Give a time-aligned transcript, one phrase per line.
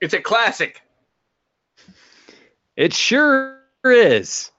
[0.00, 0.80] It's a classic.
[2.76, 4.52] It sure is.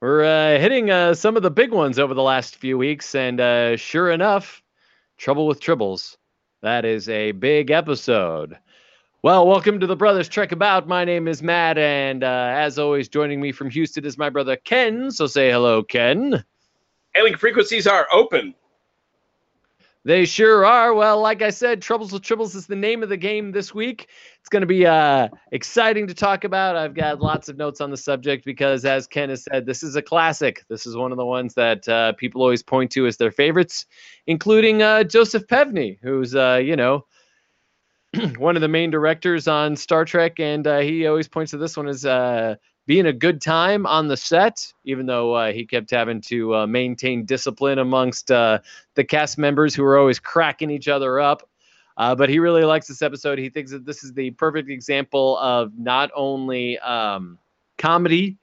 [0.00, 3.40] We're uh, hitting uh, some of the big ones over the last few weeks, and
[3.40, 4.62] uh, sure enough,
[5.16, 6.16] Trouble with Tribbles.
[6.62, 8.58] That is a big episode.
[9.22, 10.88] Well, welcome to the Brothers Trek About.
[10.88, 14.56] My name is Matt, and uh, as always, joining me from Houston is my brother
[14.56, 15.12] Ken.
[15.12, 16.44] So say hello, Ken.
[17.14, 18.56] Hailing frequencies are open.
[20.06, 20.94] They sure are.
[20.94, 24.06] Well, like I said, Troubles with Tribbles is the name of the game this week.
[24.38, 26.76] It's going to be uh, exciting to talk about.
[26.76, 29.96] I've got lots of notes on the subject because, as Ken has said, this is
[29.96, 30.62] a classic.
[30.68, 33.84] This is one of the ones that uh, people always point to as their favorites,
[34.28, 37.04] including uh, Joseph Pevney, who's, uh, you know,
[38.38, 41.76] one of the main directors on Star Trek, and uh, he always points to this
[41.76, 42.54] one as uh,
[42.86, 46.66] being a good time on the set, even though uh, he kept having to uh,
[46.66, 48.60] maintain discipline amongst uh,
[48.94, 51.48] the cast members who were always cracking each other up.
[51.96, 53.38] Uh, but he really likes this episode.
[53.38, 57.38] He thinks that this is the perfect example of not only um,
[57.78, 58.36] comedy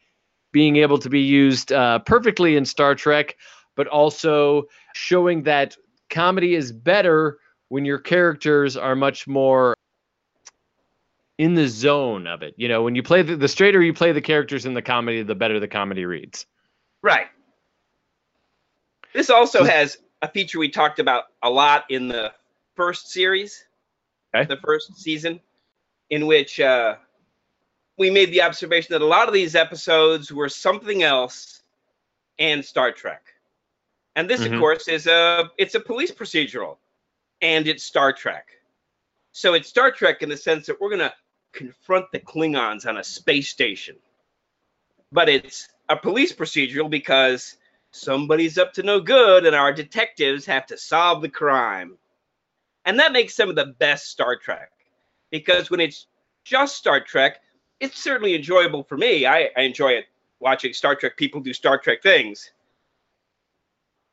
[0.51, 3.37] being able to be used uh, perfectly in Star Trek,
[3.75, 5.77] but also showing that
[6.09, 9.75] comedy is better when your characters are much more
[11.37, 12.53] in the zone of it.
[12.57, 15.23] You know, when you play the, the straighter you play the characters in the comedy,
[15.23, 16.45] the better the comedy reads.
[17.01, 17.27] Right.
[19.13, 22.33] This also has a feature we talked about a lot in the
[22.75, 23.65] first series,
[24.35, 24.45] Okay.
[24.47, 25.39] the first season,
[26.09, 26.95] in which uh,
[27.97, 31.61] we made the observation that a lot of these episodes were something else
[32.39, 33.21] and Star Trek.
[34.15, 34.53] And this, Mhm.
[34.53, 36.77] of course, is a it's a police procedural,
[37.41, 38.47] and it's Star Trek.
[39.33, 41.13] So it's Star Trek in the sense that we're gonna
[41.53, 43.95] confront the Klingons on a space station,
[45.11, 47.57] but it's a police procedural because
[47.89, 51.97] somebody's up to no good, and our detectives have to solve the crime.
[52.85, 54.71] And that makes some of the best Star Trek.
[55.31, 56.05] Because when it's
[56.43, 57.41] just Star Trek,
[57.79, 59.25] it's certainly enjoyable for me.
[59.25, 60.05] I, I enjoy it
[60.39, 62.51] watching Star Trek people do Star Trek things.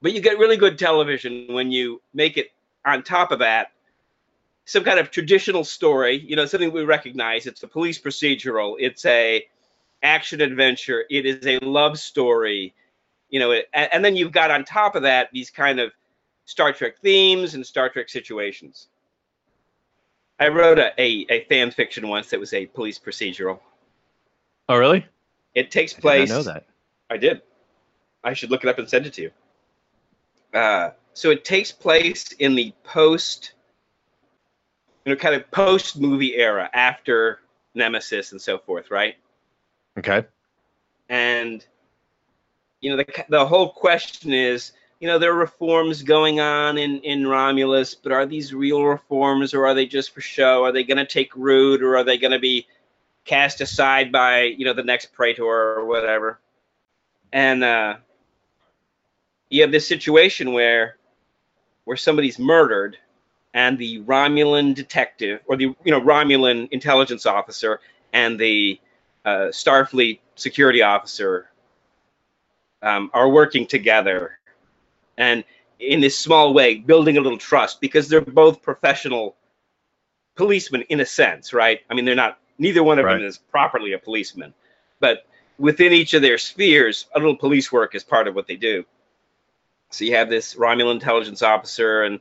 [0.01, 2.53] But you get really good television when you make it
[2.87, 3.73] on top of that
[4.65, 7.47] some kind of traditional story, you know, something we recognize.
[7.47, 9.45] It's a police procedural, it's a
[10.03, 12.75] action adventure, it is a love story,
[13.29, 15.93] you know, it, and, and then you've got on top of that these kind of
[16.45, 18.89] Star Trek themes and Star Trek situations.
[20.39, 23.61] I wrote a, a, a fan fiction once that was a police procedural.
[24.69, 25.07] Oh, really?
[25.55, 26.29] It takes I place.
[26.31, 26.67] not know that.
[27.11, 27.43] I did.
[28.25, 29.31] I should look it up and send it to you.
[30.55, 33.53] Uh, so it takes place in the post,
[35.05, 37.41] you know, kind of post movie era after
[37.75, 39.17] Nemesis and so forth, right?
[39.99, 40.25] Okay.
[41.09, 41.65] And
[42.81, 47.01] you know, the the whole question is, you know, there are reforms going on in
[47.01, 50.65] in Romulus, but are these real reforms or are they just for show?
[50.65, 52.67] Are they going to take root or are they going to be
[53.25, 56.39] cast aside by you know the next praetor or whatever?
[57.33, 57.97] And uh,
[59.51, 60.97] you have this situation where
[61.85, 62.97] where somebody's murdered
[63.55, 67.81] and the Romulan detective or the you know Romulan intelligence officer
[68.13, 68.81] and the
[69.25, 71.51] uh, Starfleet security officer
[72.83, 74.39] um, are working together
[75.17, 75.45] and
[75.81, 79.37] in this small way building a little trust because they're both professional
[80.37, 83.19] policemen in a sense right i mean they're not neither one of Right.
[83.19, 84.55] them is properly a policeman
[85.01, 85.27] but
[85.59, 88.85] within each of their spheres a little police work is part of what they do
[89.91, 92.21] so you have this romulan intelligence officer and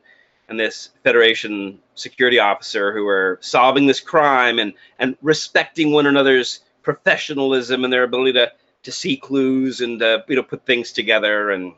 [0.50, 6.62] and this federation security officer who are solving this crime and and respecting one another's
[6.84, 8.51] professionalism and their ability to
[8.84, 11.51] to see clues and uh, you know put things together.
[11.51, 11.74] And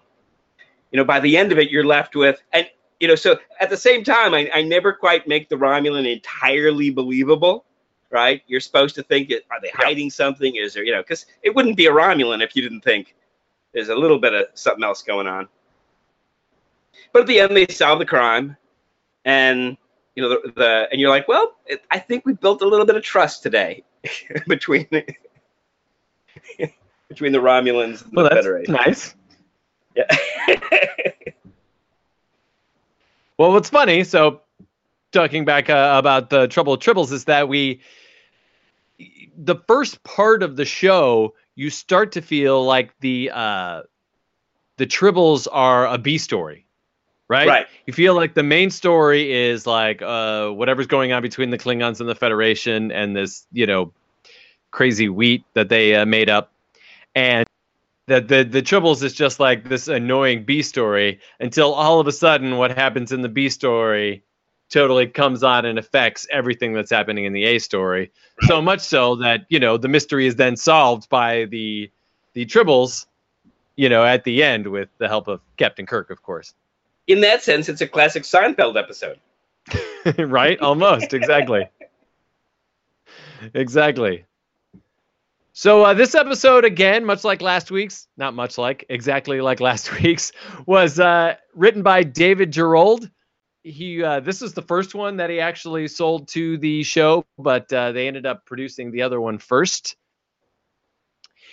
[0.91, 2.67] you know by the end of it you're left with and
[2.99, 6.89] you know so at the same time I, I never quite make the Romulan entirely
[6.89, 7.65] believable
[8.11, 8.41] right?
[8.45, 10.55] You're supposed to think are they hiding something?
[10.55, 13.15] Is there you know because it wouldn't be a Romulan if you didn't think
[13.73, 15.47] there's a little bit of something else going on.
[17.13, 18.57] But at the end they solve the crime
[19.25, 19.77] and
[20.15, 22.85] you know the, the and you're like well it, I think we built a little
[22.85, 23.83] bit of trust today
[24.47, 24.87] between
[27.09, 28.73] between the Romulans and Well, the that's Federation.
[28.73, 29.15] nice.
[29.95, 30.05] Yeah.
[33.37, 34.41] Well, what's funny, so
[35.11, 37.81] talking back uh, about the Trouble with Tribbles is that we,
[39.35, 43.81] the first part of the show, you start to feel like the uh,
[44.77, 46.67] the Tribbles are a B story,
[47.31, 47.47] right?
[47.47, 47.67] Right.
[47.85, 52.01] You feel like the main story is like uh, whatever's going on between the Klingons
[52.01, 53.93] and the Federation and this, you know,
[54.71, 56.51] crazy wheat that they uh, made up,
[57.15, 57.47] and
[58.07, 62.11] that the the Tribbles is just like this annoying B story until all of a
[62.11, 64.23] sudden what happens in the B story
[64.69, 68.11] totally comes on and affects everything that's happening in the A story.
[68.41, 71.89] So much so that you know the mystery is then solved by the
[72.33, 73.05] the tribbles,
[73.77, 76.53] you know, at the end with the help of Captain Kirk, of course.
[77.11, 79.19] In that sense, it's a classic Seinfeld episode.
[80.17, 80.57] right?
[80.61, 81.67] Almost exactly.
[83.53, 84.23] exactly.
[85.51, 89.91] So uh, this episode, again, much like last week's, not much like, exactly like last
[90.01, 90.31] week's,
[90.65, 93.11] was uh, written by David Gerrold.
[93.63, 97.71] He uh, this is the first one that he actually sold to the show, but
[97.73, 99.97] uh, they ended up producing the other one first.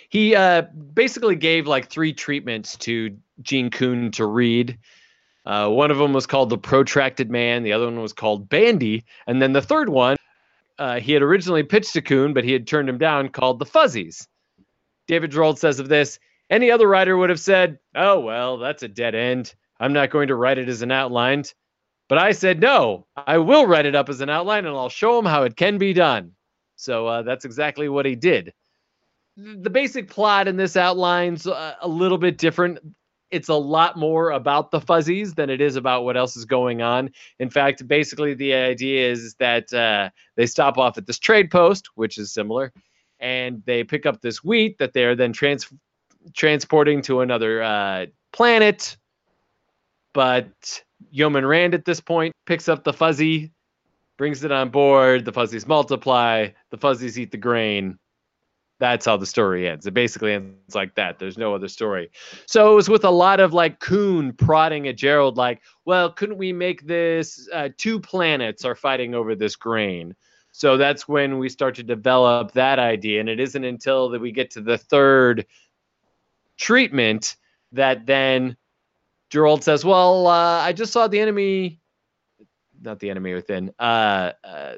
[0.07, 0.61] He uh,
[0.93, 4.79] basically gave like three treatments to Gene Coon to read.
[5.49, 7.63] Uh, one of them was called the Protracted Man.
[7.63, 10.15] The other one was called Bandy, and then the third one
[10.77, 13.65] uh, he had originally pitched to Coon, but he had turned him down, called The
[13.65, 14.27] Fuzzies.
[15.07, 16.19] David Gerrold says of this,
[16.51, 19.55] any other writer would have said, oh, well, that's a dead end.
[19.79, 21.45] I'm not going to write it as an outline.
[22.09, 25.17] But I said, no, I will write it up as an outline and I'll show
[25.17, 26.33] him how it can be done.
[26.75, 28.53] So uh, that's exactly what he did.
[29.35, 32.79] The basic plot in this outline's a, a little bit different
[33.31, 36.81] it's a lot more about the fuzzies than it is about what else is going
[36.81, 37.11] on.
[37.39, 41.89] In fact, basically the idea is that uh, they stop off at this trade post,
[41.95, 42.73] which is similar,
[43.19, 45.71] and they pick up this wheat that they're then trans-
[46.33, 48.97] transporting to another uh, planet.
[50.13, 53.51] But Yeoman Rand at this point picks up the fuzzy,
[54.17, 55.25] brings it on board.
[55.25, 56.49] The fuzzies multiply.
[56.71, 57.99] The fuzzies eat the grain
[58.79, 59.85] that's how the story ends.
[59.85, 61.19] It basically ends like that.
[61.19, 62.09] There's no other story.
[62.45, 66.37] So it was with a lot of like Coon prodding at Gerrold, like, well, couldn't
[66.37, 70.15] we make this uh, two planets are fighting over this grain?
[70.51, 73.19] So that's when we start to develop that idea.
[73.19, 75.45] And it isn't until that we get to the third
[76.57, 77.35] treatment
[77.73, 78.55] that then
[79.29, 81.81] Gerrold says, well, uh, I just saw the enemy,
[82.81, 84.75] not the enemy within, uh, uh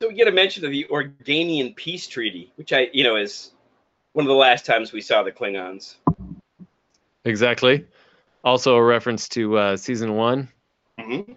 [0.00, 3.50] so we get a mention of the Organian peace treaty, which I, you know, is
[4.12, 5.96] one of the last times we saw the Klingons.
[7.24, 7.84] Exactly.
[8.44, 10.48] Also a reference to uh, season one.
[11.00, 11.32] Mm-hmm.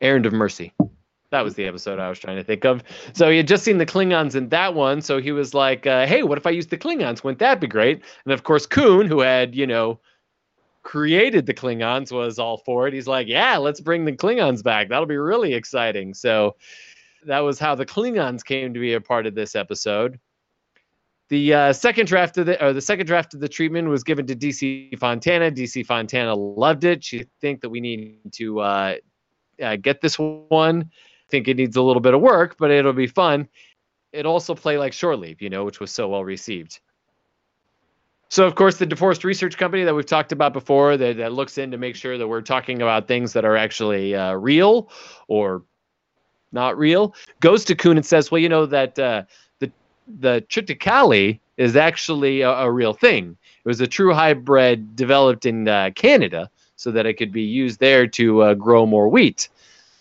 [0.00, 0.72] Errand of Mercy.
[1.30, 2.84] That was the episode I was trying to think of.
[3.12, 6.06] So he had just seen the Klingons in that one, so he was like, uh,
[6.06, 7.24] "Hey, what if I use the Klingons?
[7.24, 9.98] Wouldn't that be great?" And of course, Coon, who had you know
[10.86, 12.94] created the Klingons was all for it.
[12.94, 14.88] He's like, yeah, let's bring the Klingons back.
[14.88, 16.14] That'll be really exciting.
[16.14, 16.54] So
[17.26, 20.20] that was how the Klingons came to be a part of this episode.
[21.28, 24.28] The uh, second draft of the or the second draft of the treatment was given
[24.28, 25.50] to DC Fontana.
[25.50, 27.02] DC Fontana loved it.
[27.02, 28.94] She think that we need to uh,
[29.60, 30.88] uh, get this one.
[30.88, 33.48] I think it needs a little bit of work, but it'll be fun.
[34.12, 36.78] It also play like Shore Leave, you know, which was so well received.
[38.28, 41.58] So, of course, the DeForest Research Company that we've talked about before that, that looks
[41.58, 44.90] in to make sure that we're talking about things that are actually uh, real
[45.28, 45.62] or
[46.52, 49.22] not real goes to Coon and says, well, you know, that uh,
[49.60, 49.70] the,
[50.18, 53.36] the triticale is actually a, a, real thing.
[53.64, 57.80] It was a true hybrid developed in uh, Canada so that it could be used
[57.80, 59.48] there to uh, grow more wheat.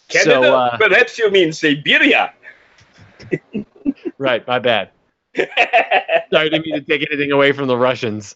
[0.07, 0.41] Canada?
[0.41, 2.33] So, uh, Perhaps you mean Siberia.
[4.17, 4.89] right, my bad.
[5.35, 8.35] Sorry, didn't mean to take anything away from the Russians.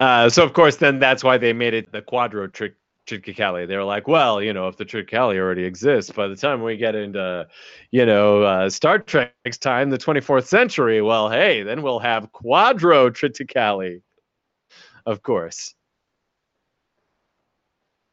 [0.00, 2.74] Uh, so of course, then that's why they made it the Quadro trick.
[3.06, 6.78] They were like, well, you know, if the Triticale already exists, by the time we
[6.78, 7.46] get into,
[7.90, 13.10] you know, uh, Star Trek's time, the 24th century, well, hey, then we'll have Quadro
[13.10, 14.00] Triticale.
[15.04, 15.74] Of course.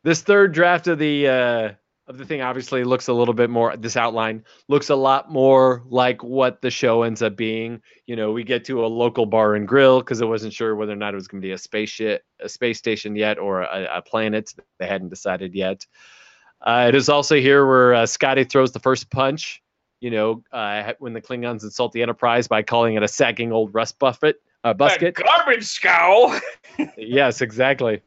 [0.03, 1.71] This third draft of the uh,
[2.11, 5.81] of the thing obviously looks a little bit more this outline looks a lot more
[5.87, 7.81] like what the show ends up being.
[8.05, 10.91] You know we get to a local bar and grill because it wasn't sure whether
[10.91, 13.87] or not it was going to be a spaceship a space station yet or a,
[13.97, 15.85] a planet they hadn't decided yet.
[16.61, 19.63] Uh, it is also here where uh, scotty throws the first punch
[20.01, 23.73] you know uh, when the klingons insult the enterprise by calling it a sagging old
[23.73, 25.13] rust buffet uh, busket.
[25.13, 26.39] garbage scow
[26.97, 28.01] yes exactly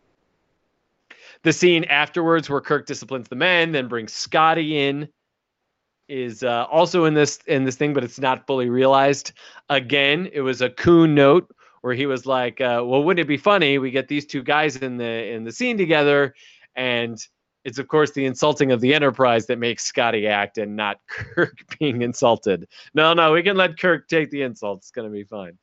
[1.44, 5.08] the scene afterwards where Kirk disciplines the men, then brings Scotty in,
[6.08, 9.32] is uh, also in this in this thing, but it's not fully realized.
[9.68, 11.48] Again, it was a coon note
[11.82, 13.78] where he was like, uh, "Well, wouldn't it be funny?
[13.78, 16.34] We get these two guys in the in the scene together,
[16.74, 17.18] and
[17.64, 21.56] it's of course the insulting of the Enterprise that makes Scotty act, and not Kirk
[21.78, 22.66] being insulted.
[22.94, 24.78] No, no, we can let Kirk take the insult.
[24.78, 25.58] It's gonna be fine."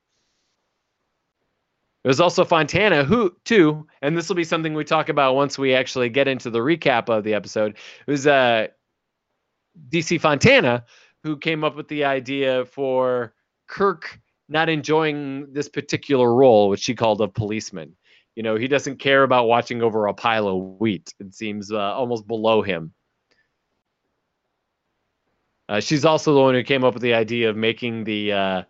[2.04, 5.76] There's also Fontana, who too, and this will be something we talk about once we
[5.76, 7.78] actually get into the recap of the episode.
[8.08, 8.68] It was uh,
[9.90, 10.86] DC Fontana
[11.24, 13.34] who came up with the idea for
[13.68, 17.96] Kirk not enjoying this particular role, which she called a policeman.
[18.36, 21.14] You know, he doesn't care about watching over a pile of wheat.
[21.20, 22.94] It seems uh, almost below him.
[25.70, 28.64] Uh, she's also the one who came up with the idea of making the uh,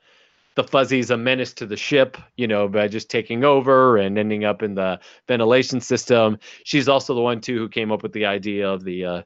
[0.55, 4.43] the fuzzies a menace to the ship, you know, by just taking over and ending
[4.43, 6.38] up in the ventilation system.
[6.63, 9.22] She's also the one too who came up with the idea of the uh,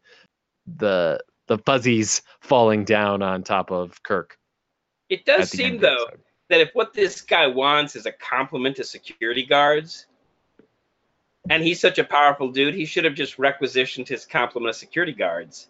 [0.78, 4.38] the the fuzzies falling down on top of Kirk.
[5.10, 6.08] It does seem though
[6.50, 10.06] that if what this guy wants is a complement to security guards,
[11.50, 15.14] and he's such a powerful dude, he should have just requisitioned his complement of security
[15.14, 15.70] guards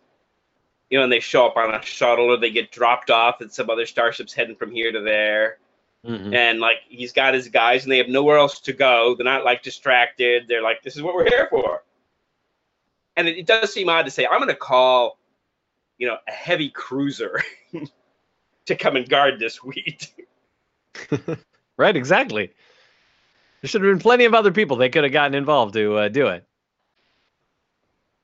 [0.89, 3.53] you know, and they show up on a shuttle or they get dropped off at
[3.53, 5.57] some other starships heading from here to there.
[6.05, 6.33] Mm-hmm.
[6.33, 9.15] And like he's got his guys and they have nowhere else to go.
[9.15, 10.47] They're not like distracted.
[10.47, 11.83] They're like, this is what we're here for.
[13.15, 15.17] And it, it does seem odd to say, I'm going to call,
[15.97, 17.41] you know, a heavy cruiser
[18.65, 20.13] to come and guard this wheat.
[21.77, 22.51] right, exactly.
[23.61, 26.09] There should have been plenty of other people they could have gotten involved to uh,
[26.09, 26.45] do it.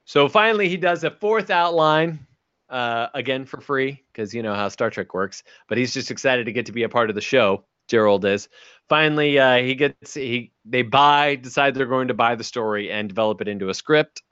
[0.05, 2.27] So finally, he does a fourth outline
[2.71, 5.43] uh, again for free because you know how Star Trek works.
[5.67, 7.65] But he's just excited to get to be a part of the show.
[7.89, 8.47] Gerrold is.
[8.89, 13.09] Finally, uh, he gets he they buy decide they're going to buy the story and
[13.09, 14.23] develop it into a script.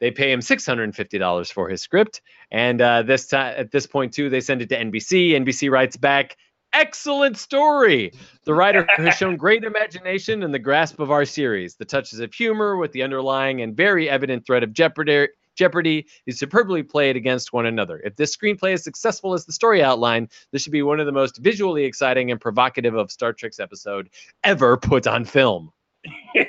[0.00, 3.54] They pay him six hundred and fifty dollars for his script, and uh, this time
[3.56, 5.30] at this point too, they send it to NBC.
[5.30, 6.36] NBC writes back,
[6.72, 8.12] excellent story.
[8.44, 11.76] The writer has shown great imagination and the grasp of our series.
[11.76, 16.38] The touches of humor with the underlying and very evident threat of jeopardy Jeopardy is
[16.38, 18.00] superbly played against one another.
[18.04, 21.12] If this screenplay is successful as the story outline, this should be one of the
[21.12, 24.10] most visually exciting and provocative of Star Trek's episode
[24.42, 25.72] ever put on film.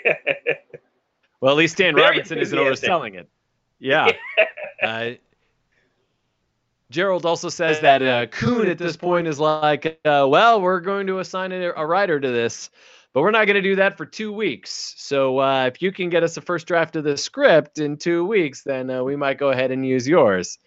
[1.39, 3.29] well, at least Stan Robertson isn't overselling it.
[3.79, 4.11] Yeah.
[4.83, 5.11] Uh,
[6.91, 11.07] Gerrold also says that uh, Coon at this point is like, uh, well, we're going
[11.07, 12.69] to assign a, a writer to this.
[13.15, 14.93] But we're not going to do that for two weeks.
[14.97, 18.25] So uh, if you can get us a first draft of the script in two
[18.25, 20.59] weeks, then uh, we might go ahead and use yours.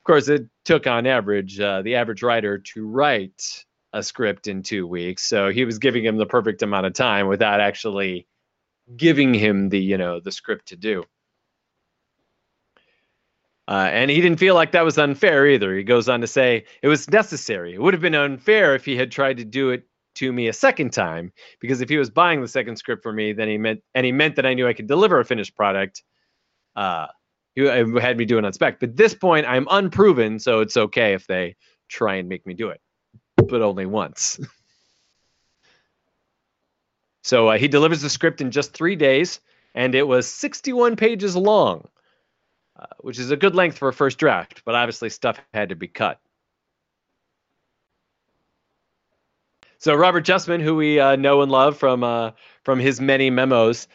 [0.00, 4.64] Of course, it took on average uh, the average writer to write a script in
[4.64, 5.22] two weeks.
[5.22, 8.26] So he was giving him the perfect amount of time without actually
[8.96, 11.04] giving him the you know the script to do.
[13.68, 15.72] Uh, and he didn't feel like that was unfair either.
[15.76, 17.74] He goes on to say it was necessary.
[17.74, 20.52] It would have been unfair if he had tried to do it to me a
[20.52, 23.82] second time because if he was buying the second script for me, then he meant
[23.94, 26.02] and he meant that I knew I could deliver a finished product.
[26.76, 27.06] Uh,
[27.54, 28.80] he had me do it on spec.
[28.80, 31.56] But this point, I'm unproven, so it's okay if they
[31.88, 32.80] try and make me do it,
[33.36, 34.40] but only once.
[37.22, 39.40] so uh, he delivers the script in just three days,
[39.74, 41.86] and it was 61 pages long,
[42.78, 44.62] uh, which is a good length for a first draft.
[44.64, 46.18] But obviously, stuff had to be cut.
[49.84, 52.30] So Robert Justman, who we uh, know and love from uh,
[52.62, 53.86] from his many memos,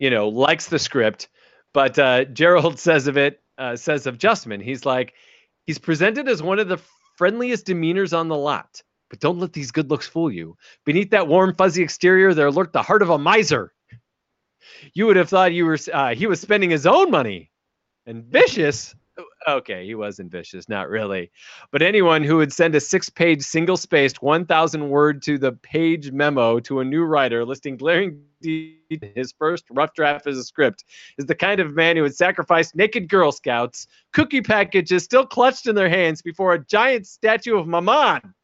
[0.00, 1.28] you know, likes the script,
[1.72, 5.14] but uh, Gerrold says of it uh, says of Justman, he's like,
[5.66, 6.80] he's presented as one of the
[7.16, 8.82] friendliest demeanors on the lot.
[9.08, 10.56] But don't let these good looks fool you.
[10.84, 13.72] Beneath that warm, fuzzy exterior, there lurked the heart of a miser.
[14.94, 17.52] You would have thought you were uh, he was spending his own money.
[18.04, 18.96] And vicious,
[19.48, 21.30] okay, he wasn't vicious, not really.
[21.70, 26.12] But anyone who would send a six page, single spaced, 1,000 word to the page
[26.12, 30.84] memo to a new writer listing glaring his first rough draft as a script
[31.18, 35.66] is the kind of man who would sacrifice naked Girl Scouts, cookie packages still clutched
[35.66, 38.34] in their hands before a giant statue of Mammon.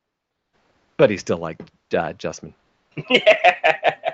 [0.97, 1.63] But he still liked
[1.95, 2.53] uh, Justman.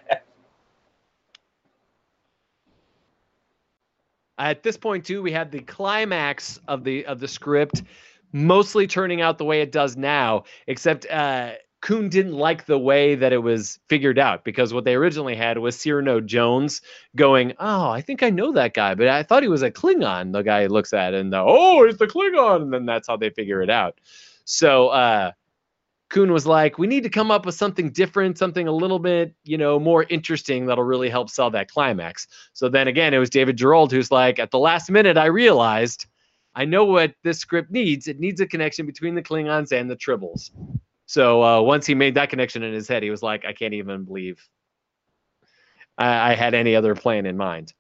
[4.39, 7.83] At this point, too, we had the climax of the of the script
[8.33, 13.15] mostly turning out the way it does now, except uh, Coon didn't like the way
[13.15, 16.81] that it was figured out because what they originally had was Cyrano Jones
[17.15, 20.33] going, "Oh, I think I know that guy, but I thought he was a Klingon."
[20.33, 23.17] The guy looks at it and the, "Oh, he's the Klingon," and then that's how
[23.17, 24.01] they figure it out.
[24.45, 25.33] So uh,
[26.15, 29.35] Coon was like, we need to come up with something different, something a little bit,
[29.43, 32.29] you know, more interesting that'll really help sell that climax.
[32.53, 36.07] So then again, it was David Gerrold who's like, at the last minute, I realized
[36.55, 38.07] I know what this script needs.
[38.07, 40.53] It needs a connection between the Klingons and the Tribbles.
[41.07, 43.75] So uh, once he made that connection in his head, he was like, I can't
[43.75, 44.41] even believe
[45.99, 47.73] I, I had any other plan in mind.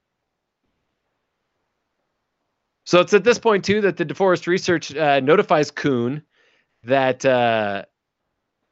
[2.84, 6.22] So it's at this point too that the DeForest Research uh, notifies Coon
[6.82, 7.84] that uh,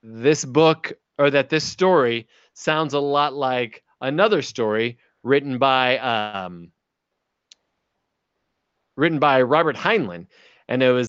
[0.03, 6.73] this book or that this story sounds a lot like another story written by um,
[8.97, 10.27] written by Robert Heinlein,
[10.69, 11.09] and it was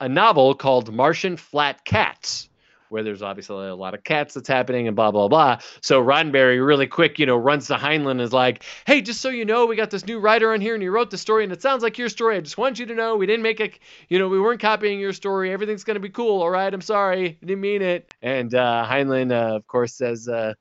[0.00, 2.48] a novel called Martian Flat Cats,
[2.88, 5.58] where there's obviously a lot of cats that's happening and blah blah blah.
[5.80, 9.44] So Roddenberry really quick, you know, runs to Heinlein is like, "Hey, just so you
[9.44, 11.62] know, we got this new writer on here and he wrote the story and it
[11.62, 12.36] sounds like your story.
[12.36, 13.70] I just want you to know we didn't make a,
[14.08, 15.52] you know, we weren't copying your story.
[15.52, 16.42] Everything's gonna be cool.
[16.42, 20.28] All right, I'm sorry, I didn't mean it." And uh, Heinlein, uh, of course, says,
[20.28, 20.54] uh,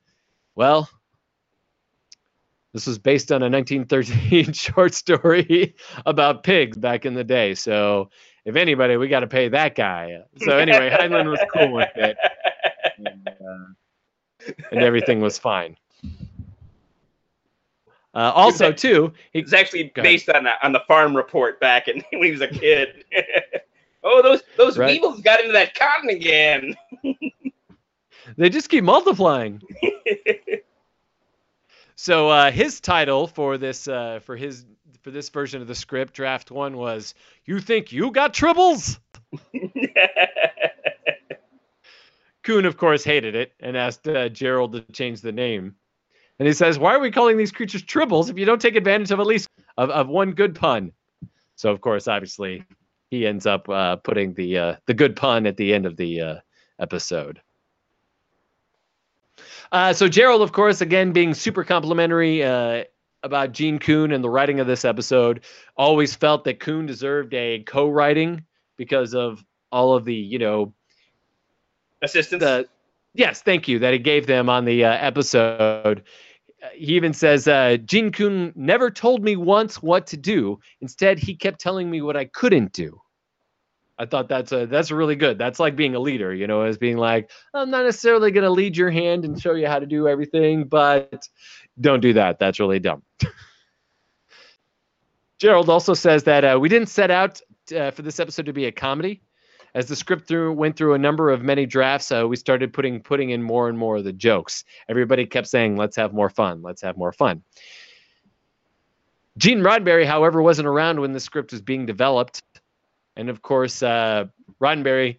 [0.55, 0.89] "Well."
[2.73, 5.75] This was based on a 1913 short story
[6.07, 7.53] about pigs back in the day.
[7.53, 8.09] So
[8.45, 10.23] if anybody, we got to pay that guy.
[10.37, 12.17] So anyway, Heinlein was cool with it,
[12.97, 15.77] and, uh, and everything was fine.
[18.15, 20.03] Uh, also, too, he, It's actually ahead.
[20.03, 23.03] based on the, on the farm report back in, when he was a kid.
[24.03, 24.89] oh, those those Right.
[24.89, 26.75] weevils got into that cotton again.
[28.37, 29.61] they just keep multiplying.
[31.95, 34.65] So uh, his title for this uh, for his
[35.03, 37.13] for this version of the script, draft one, was
[37.45, 38.97] "You think you got tribbles?"
[42.43, 45.75] Coon, of course, hated it and asked uh, Gerrold to change the name.
[46.39, 49.11] And he says, "Why are we calling these creatures tribbles if you don't take advantage
[49.11, 50.91] of at least of, of one good pun?"
[51.55, 52.63] So, of course, obviously,
[53.11, 56.21] he ends up uh, putting the uh, the good pun at the end of the
[56.21, 56.35] uh,
[56.79, 57.41] episode.
[59.71, 62.83] Uh, so Gerrold, of course, again being super complimentary uh,
[63.23, 65.41] about Gene Coon and the writing of this episode,
[65.77, 68.45] always felt that Coon deserved a co-writing
[68.77, 70.73] because of all of the, you know,
[72.01, 72.43] Assistance.
[72.43, 72.67] the
[73.13, 76.03] yes, thank you that he gave them on the uh, episode.
[76.73, 80.59] He even says, uh, Gene Coon never told me once what to do.
[80.81, 83.01] Instead, he kept telling me what I couldn't do.
[83.99, 85.37] I thought that's a that's really good.
[85.37, 88.49] That's like being a leader, you know, as being like, I'm not necessarily going to
[88.49, 91.27] lead your hand and show you how to do everything, but
[91.79, 92.39] don't do that.
[92.39, 93.03] That's really dumb.
[95.39, 97.41] Gerrold also says that uh, we didn't set out
[97.75, 99.21] uh, for this episode to be a comedy.
[99.75, 103.01] As the script through went through a number of many drafts, uh, we started putting
[103.01, 104.63] putting in more and more of the jokes.
[104.87, 106.61] Everybody kept saying, "Let's have more fun.
[106.61, 107.43] Let's have more fun."
[109.35, 112.43] Gene Roddenberry, however, wasn't around when the script was being developed,
[113.15, 114.25] and of course, uh,
[114.61, 115.17] Roddenberry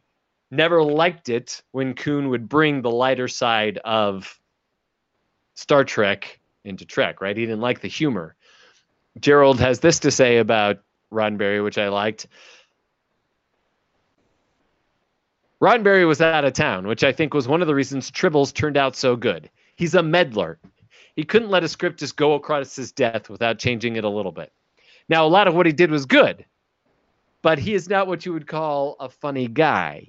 [0.52, 4.38] never liked it when Coon would bring the lighter side of
[5.54, 7.20] Star Trek into Trek.
[7.20, 7.36] Right?
[7.36, 8.34] He didn't like the humor.
[9.20, 10.78] Gerrold has this to say about
[11.12, 12.26] Roddenberry, which I liked.
[15.60, 18.76] Roddenberry was out of town, which I think was one of the reasons Tribbles turned
[18.76, 19.48] out so good.
[19.76, 20.58] He's a meddler.
[21.16, 24.32] He couldn't let a script just go across his death without changing it a little
[24.32, 24.52] bit.
[25.08, 26.44] Now, a lot of what he did was good,
[27.40, 30.06] but he is not what you would call a funny guy.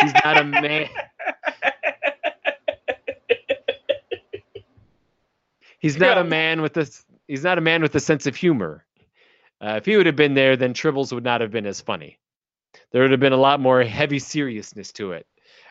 [0.00, 0.88] He's not a man.
[5.82, 7.04] He's not a man with this.
[7.26, 8.86] He's not a man with a sense of humor.
[9.60, 12.20] Uh, if he would have been there, then Tribbles would not have been as funny.
[12.92, 15.26] There would have been a lot more heavy seriousness to it.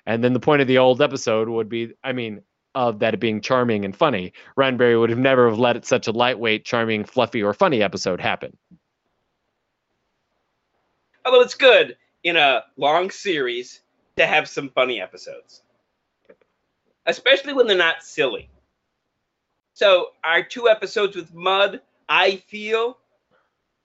[0.06, 2.42] And then the point of the old episode would be, I mean,
[2.76, 4.34] of that being charming and funny.
[4.58, 8.58] Roddenberry would have never have let such a lightweight, charming, fluffy, or funny episode happen.
[11.26, 13.80] Although it's good in a long series
[14.18, 15.62] to have some funny episodes,
[17.06, 18.50] especially when they're not silly.
[19.74, 22.98] So our two episodes with Mudd, I feel,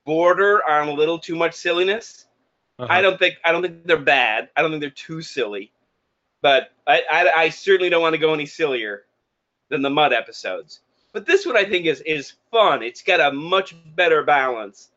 [0.04, 2.26] border on a little too much silliness.
[2.78, 2.92] Uh-huh.
[2.92, 4.50] I don't think I don't think they're bad.
[4.56, 5.72] I don't think they're too silly,
[6.42, 9.04] but I, I, I certainly don't want to go any sillier
[9.68, 10.80] than the Mudd episodes.
[11.12, 12.82] But this one I think is is fun.
[12.82, 14.90] It's got a much better balance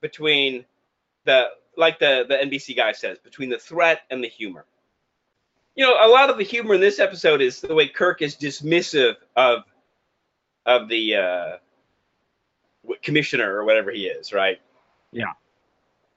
[0.00, 0.64] between
[1.24, 4.64] the like the the NBC guy says between the threat and the humor.
[5.76, 8.36] You know, a lot of the humor in this episode is the way Kirk is
[8.36, 9.64] dismissive of
[10.66, 11.56] of the uh,
[13.02, 14.60] commissioner or whatever he is, right?
[15.12, 15.32] Yeah.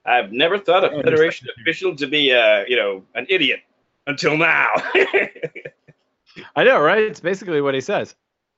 [0.04, 3.60] I've never thought a Oh, Federation official to be, uh, you know, an idiot
[4.06, 4.70] until now.
[6.56, 7.02] I know, right?
[7.02, 8.14] It's basically what he says.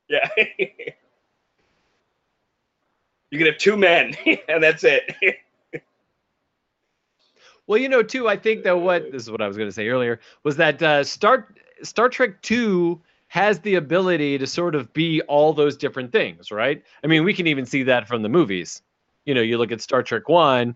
[0.08, 0.28] yeah.
[3.28, 4.14] you can have two men,
[4.48, 5.10] and that's it.
[7.66, 9.72] Well, you know, too, I think that what this is what I was going to
[9.72, 11.48] say earlier was that uh, Star
[11.82, 16.82] Star Trek Two has the ability to sort of be all those different things, right?
[17.04, 18.82] I mean, we can even see that from the movies.
[19.24, 20.74] You know, you look at Star Trek One,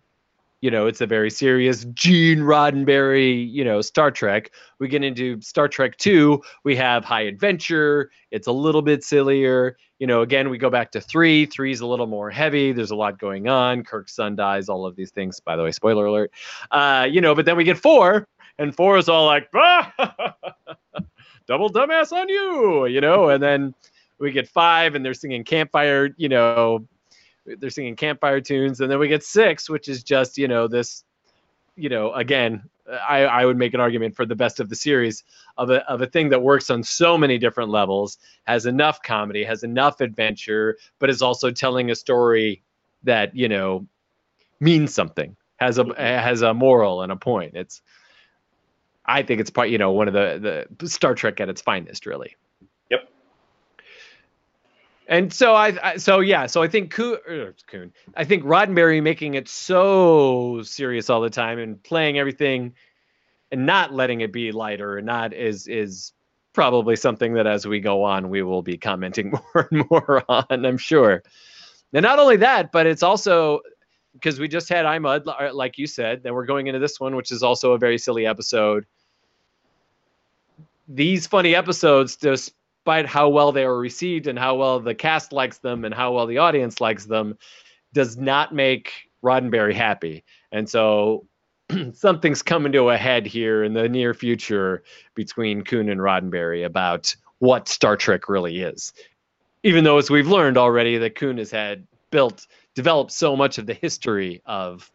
[0.61, 4.53] you know, it's a very serious Gene Roddenberry, you know, Star Trek.
[4.79, 9.77] We get into Star Trek 2, we have high adventure, it's a little bit sillier.
[9.99, 12.93] You know, again, we go back to 3, 3 is a little more heavy, there's
[12.93, 16.07] a lot going on, Kirk's son dies, all of these things, by the way, spoiler
[16.07, 16.31] alert.
[16.71, 18.29] Uh, you know, but then we get 4
[18.61, 20.37] and 4 is all like, ah,
[21.47, 23.75] double dumbass on you, you know, and then
[24.19, 26.87] we get 5 and they're singing campfire, you know,
[27.47, 28.81] they're singing campfire tunes.
[28.81, 31.05] And then we get six which is just you know this
[31.77, 35.25] you know again I, I would make an argument for the best of the series
[35.57, 39.43] of a, of a thing that works on so many different levels, has enough comedy,
[39.45, 42.63] has enough adventure, but is also telling a story
[43.03, 43.87] that you know
[44.61, 46.01] means something, has a mm-hmm.
[46.01, 47.55] has a moral and a point.
[47.55, 47.81] It's
[49.07, 52.07] I think it's part you know one of the the Star Trek at its finest,
[52.07, 52.37] really.
[52.91, 53.09] Yep.
[55.07, 59.03] And so I, I so yeah so I think Coon, er, Coon I think Roddenberry
[59.03, 62.75] making it so serious all the time and playing everything
[63.51, 66.13] and not letting it be lighter and not is is
[66.55, 70.65] probably something that as we go on we will be commenting more and more on
[70.65, 71.23] I'm sure.
[71.93, 73.61] And not only that, but it's also
[74.15, 77.17] because we just had I, Mudd, like you said, then we're going into this one,
[77.17, 78.87] which is also a very silly episode.
[80.89, 85.59] These funny episodes, despite how well they were received and how well the cast likes
[85.59, 87.37] them and how well the audience likes them,
[87.93, 90.25] does not make Roddenberry happy.
[90.53, 91.27] And so
[91.93, 97.15] something's coming to a head here in the near future between Coon and Roddenberry about
[97.39, 98.93] what Star Trek really is.
[99.63, 103.67] Even though, as we've learned already, that Coon has had built developed so much of
[103.67, 104.91] the history of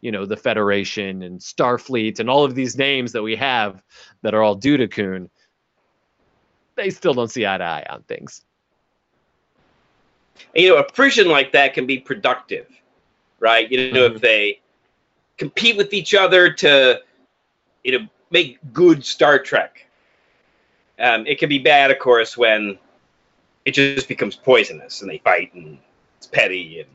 [0.00, 3.82] you know the Federation and Starfleet and all of these names that we have
[4.22, 5.30] that are all due to Coon,
[6.76, 8.42] they still don't see eye to eye on things.
[10.54, 12.66] And, you know, a friction like that can be productive,
[13.40, 13.70] right?
[13.70, 14.16] You know, mm-hmm.
[14.16, 14.60] if they
[15.38, 17.00] compete with each other to,
[17.82, 19.86] you know, make good Star Trek.
[20.98, 22.78] Um, it can be bad, of course, when
[23.64, 25.78] it just becomes poisonous and they fight and
[26.18, 26.88] it's petty and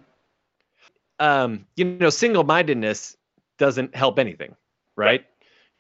[1.20, 3.16] um, you know, single mindedness
[3.58, 4.56] doesn't help anything,
[4.96, 5.26] right?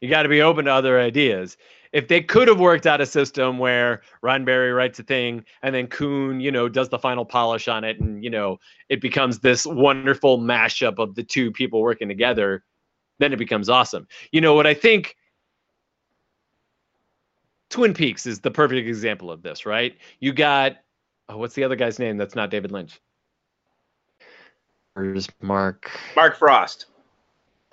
[0.01, 1.57] You got to be open to other ideas.
[1.91, 5.87] If they could have worked out a system where Roddenberry writes a thing and then
[5.87, 9.65] Coon, you know, does the final polish on it, and you know, it becomes this
[9.65, 12.63] wonderful mashup of the two people working together,
[13.17, 14.07] then it becomes awesome.
[14.31, 15.15] You know what I think?
[17.69, 19.95] Twin Peaks is the perfect example of this, right?
[20.19, 20.77] You got
[21.27, 22.99] oh, what's the other guy's name that's not David Lynch?
[25.41, 25.91] Mark?
[26.15, 26.87] Mark Frost.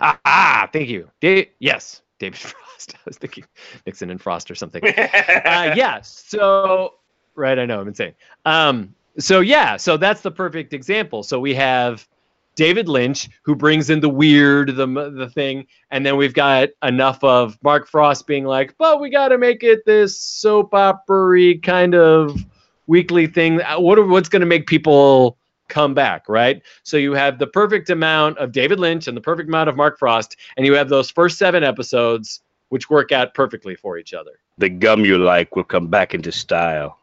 [0.01, 1.11] Ah, ah thank you.
[1.21, 2.95] Da- yes, David Frost.
[2.95, 3.45] I was thinking
[3.87, 4.83] Nixon and Frost or something.
[4.99, 6.01] uh, yeah.
[6.03, 6.95] So,
[7.35, 8.15] right, I know I'm insane.
[8.45, 11.23] Um, so yeah, so that's the perfect example.
[11.23, 12.07] So we have
[12.55, 17.23] David Lynch who brings in the weird, the the thing, and then we've got enough
[17.23, 21.95] of Mark Frost being like, but we got to make it this soap opera kind
[21.95, 22.39] of
[22.87, 23.61] weekly thing.
[23.77, 26.62] What are, what's going to make people come back, right?
[26.83, 29.98] So you have the perfect amount of David Lynch and the perfect amount of Mark
[29.98, 34.33] Frost, and you have those first seven episodes which work out perfectly for each other.
[34.59, 36.98] The gum you like will come back into style.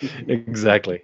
[0.28, 1.02] exactly.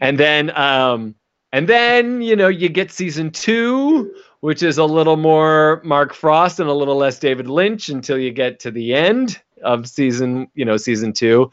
[0.00, 1.14] and then um
[1.52, 6.60] and then, you know, you get season 2, which is a little more Mark Frost
[6.60, 10.66] and a little less David Lynch until you get to the end of season, you
[10.66, 11.50] know, season 2.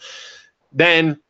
[0.74, 1.22] Then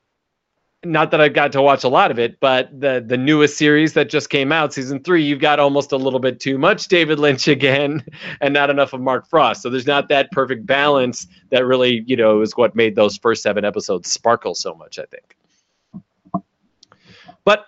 [0.85, 3.93] not that I've got to watch a lot of it, but the the newest series
[3.93, 7.19] that just came out, season three, you've got almost a little bit too much David
[7.19, 8.05] Lynch again,
[8.41, 9.61] and not enough of Mark Frost.
[9.61, 13.43] So there's not that perfect balance that really, you know, is what made those first
[13.43, 14.99] seven episodes sparkle so much.
[14.99, 15.37] I think.
[17.45, 17.65] But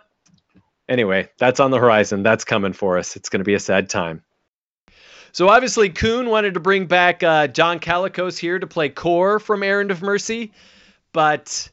[0.89, 2.23] anyway, that's on the horizon.
[2.23, 3.15] That's coming for us.
[3.15, 4.23] It's going to be a sad time.
[5.32, 9.63] So obviously, Coon wanted to bring back uh, John Colicos here to play Kor from
[9.63, 10.54] Errand of Mercy,
[11.12, 11.69] but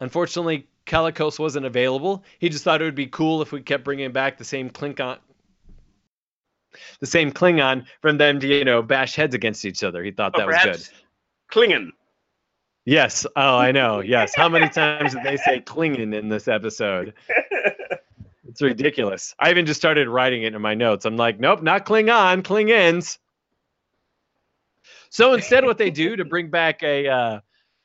[0.00, 2.24] unfortunately, Colicos wasn't available.
[2.38, 5.18] He just thought it would be cool if we kept bringing back the same Klingon,
[7.00, 10.02] the same Klingon from them to you know bash heads against each other.
[10.02, 10.88] He thought oh, that was good.
[11.52, 11.90] Klingon.
[12.84, 13.26] Yes.
[13.34, 14.00] Oh, I know.
[14.00, 14.34] Yes.
[14.34, 17.14] How many times did they say Klingon in this episode?
[18.56, 19.34] It's ridiculous.
[19.38, 21.04] I even just started writing it in my notes.
[21.04, 23.18] I'm like, nope, not Klingon, Klingons.
[25.10, 27.40] So instead, what they do to bring back a uh,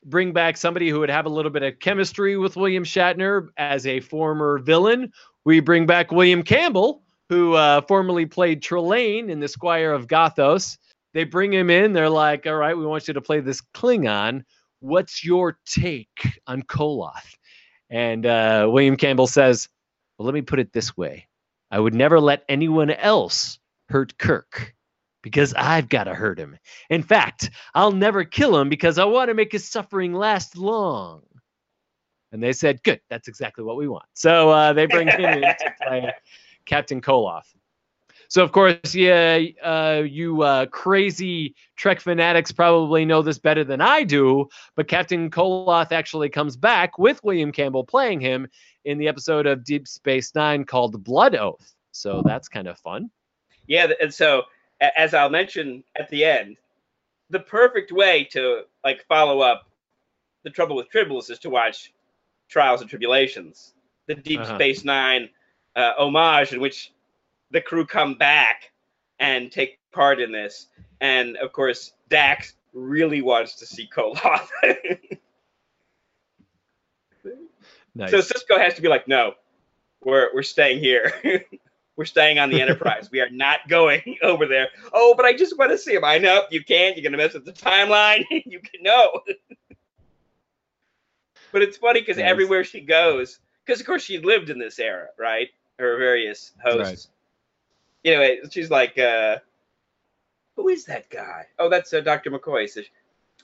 [0.06, 3.86] bring back somebody who would have a little bit of chemistry with William Shatner as
[3.86, 5.12] a former villain.
[5.46, 10.78] We bring back William Campbell, who uh, formerly played Trelane in The Squire of Gothos.
[11.14, 11.94] They bring him in.
[11.94, 14.44] They're like, all right, we want you to play this Klingon.
[14.80, 17.36] What's your take on Koloth?
[17.90, 19.68] And uh, William Campbell says,
[20.18, 21.28] well, let me put it this way
[21.70, 23.60] I would never let anyone else
[23.90, 24.74] hurt Kirk
[25.22, 26.58] because I've got to hurt him.
[26.90, 31.24] In fact, I'll never kill him because I want to make his suffering last long.
[32.32, 34.06] And they said, good, that's exactly what we want.
[34.14, 36.14] So uh, they bring him in to play
[36.66, 37.48] Captain Koloth.
[38.30, 43.82] So, of course, yeah, uh, you uh, crazy Trek fanatics probably know this better than
[43.82, 48.48] I do, but Captain Koloth actually comes back with William Campbell playing him
[48.86, 51.74] in the episode of Deep Space Nine called Blood Oath.
[51.92, 53.12] So that's kind of fun.
[53.68, 54.44] Yeah, and so
[54.98, 56.58] as I'll mention at the end,
[57.30, 59.70] the perfect way to like follow up
[60.44, 61.94] the trouble with tribbles is to watch
[62.50, 63.74] Trials and Tribulations,
[64.08, 64.56] the Deep Uh-huh.
[64.56, 65.30] Space Nine
[65.76, 66.92] uh, homage in which
[67.52, 68.72] the crew come back
[69.20, 70.68] and take part in this.
[71.00, 74.50] And of course, Dax really wants to see Koloth.
[77.94, 78.12] Nice.
[78.12, 79.34] So Sisko has to be like, no,
[80.04, 81.14] we're we're staying here.
[81.98, 83.10] we're staying on the Enterprise.
[83.12, 84.70] we are not going over there.
[84.94, 86.04] Oh, but I just want to see him.
[86.06, 86.96] I know you can't.
[86.98, 88.24] You're gonna mess with the timeline.
[88.30, 89.22] you can no.
[91.52, 92.30] but it's funny because Nice.
[92.30, 95.50] everywhere she goes, because of course she lived in this era, right?
[95.80, 97.10] Her various hosts.
[98.06, 99.38] Know, it- she's like, uh,
[100.56, 101.46] who is that guy?
[101.60, 102.32] Oh, that's uh, Dr.
[102.32, 102.70] McCoy.
[102.70, 102.86] Says,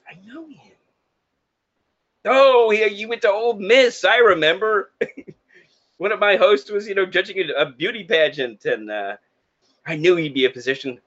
[0.10, 0.72] I know him.
[2.26, 4.04] Oh, he, you went to Ole Miss.
[4.04, 4.92] I remember.
[5.98, 9.18] One of my hosts was, you know, judging a, a beauty pageant, and uh,
[9.86, 11.00] I knew he'd be a position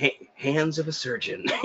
[0.00, 1.44] Ha- hands of a surgeon.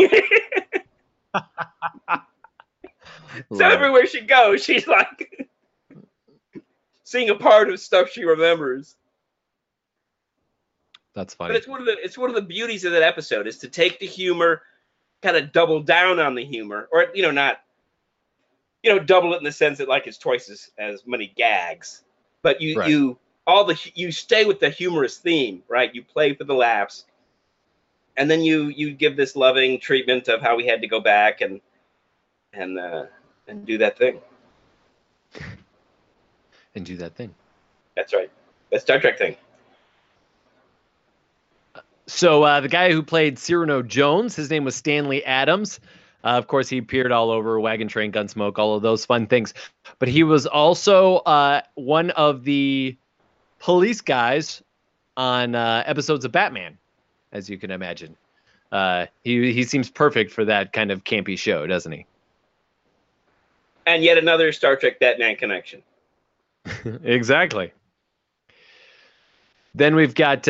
[3.53, 5.49] so everywhere she goes, she's like
[7.03, 8.97] seeing a part of stuff she remembers.
[11.13, 11.53] That's funny.
[11.53, 13.69] But it's one of the it's one of the beauties of that episode is to
[13.69, 14.63] take the humor,
[15.21, 17.59] kind of double down on the humor, or you know, not
[18.83, 22.03] you know, double it in the sense that like it's twice as, as many gags,
[22.45, 22.89] but you Right.
[22.91, 25.93] you all the you stay with the humorous theme, right?
[25.95, 27.05] You play for the laughs,
[28.15, 31.41] and then you you give this loving treatment of how we had to go back
[31.41, 31.59] and
[32.53, 33.05] and uh,
[33.47, 34.21] and do that thing.
[36.75, 37.33] And do that thing.
[37.95, 38.29] That's right,
[38.71, 39.35] that Star Trek thing.
[42.05, 45.79] So uh, the guy who played Cyrano Jones, his name was Stanley Adams.
[46.25, 49.53] Uh, of course, he appeared all over Wagon Train, Gunsmoke, all of those fun things.
[49.99, 52.97] But he was also uh, one of the
[53.59, 54.63] police guys
[55.15, 56.77] on uh, episodes of Batman,
[57.31, 58.17] as you can imagine.
[58.71, 62.05] Uh, he he seems perfect for that kind of campy show, doesn't he?
[63.85, 65.83] And yet another Star Trek Batman connection.
[67.03, 67.71] exactly.
[69.75, 70.47] Then we've got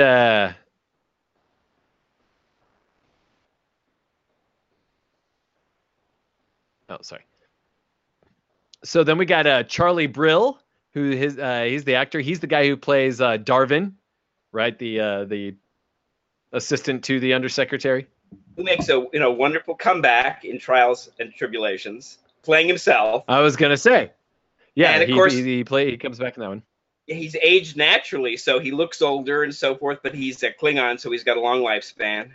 [6.89, 7.23] oh sorry.
[8.83, 10.59] So then we got uh, Charlie Brill,
[10.93, 12.19] who his uh, he's the actor.
[12.19, 13.93] He's the guy who plays uh, Darvin,
[14.51, 14.77] right?
[14.77, 15.55] The uh, the
[16.51, 18.07] assistant to the undersecretary.
[18.55, 23.23] who makes a you know wonderful comeback in Trials and Tribulations, playing himself.
[23.27, 24.11] I was gonna say,
[24.75, 26.63] yeah, And of he, course- he, he play he comes back in that one.
[27.07, 29.99] He's aged naturally, so he looks older and so forth.
[30.01, 32.31] But he's a Klingon, so he's got a long lifespan.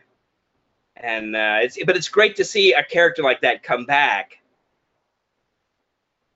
[0.97, 4.39] And uh, it's but it's great to see a character like that come back,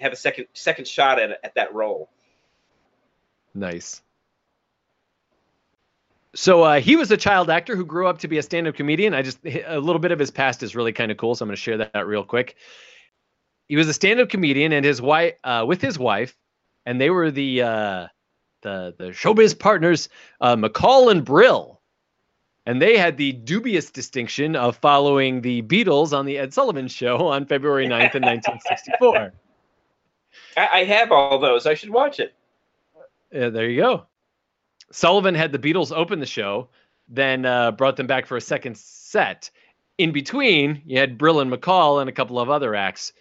[0.00, 2.08] have a second second shot at at that role.
[3.54, 4.02] Nice.
[6.34, 9.14] So uh, he was a child actor who grew up to be a stand-up comedian.
[9.14, 11.48] I just a little bit of his past is really kind of cool, so I'm
[11.48, 12.56] going to share that real quick.
[13.68, 16.36] He was a stand-up comedian, and his wife uh, with his wife,
[16.84, 18.06] and they were the uh,
[18.62, 20.08] the the showbiz partners,
[20.40, 21.80] uh, McCall and Brill,
[22.66, 27.28] and they had the dubious distinction of following the Beatles on the Ed Sullivan Show
[27.28, 29.32] on February 9th in 1964.
[30.56, 31.66] I, I have all those.
[31.66, 32.34] I should watch it.
[33.32, 34.06] Yeah, there you go.
[34.92, 36.68] Sullivan had the Beatles open the show,
[37.08, 39.50] then uh, brought them back for a second set.
[39.98, 43.12] In between, you had Brill and McCall and a couple of other acts.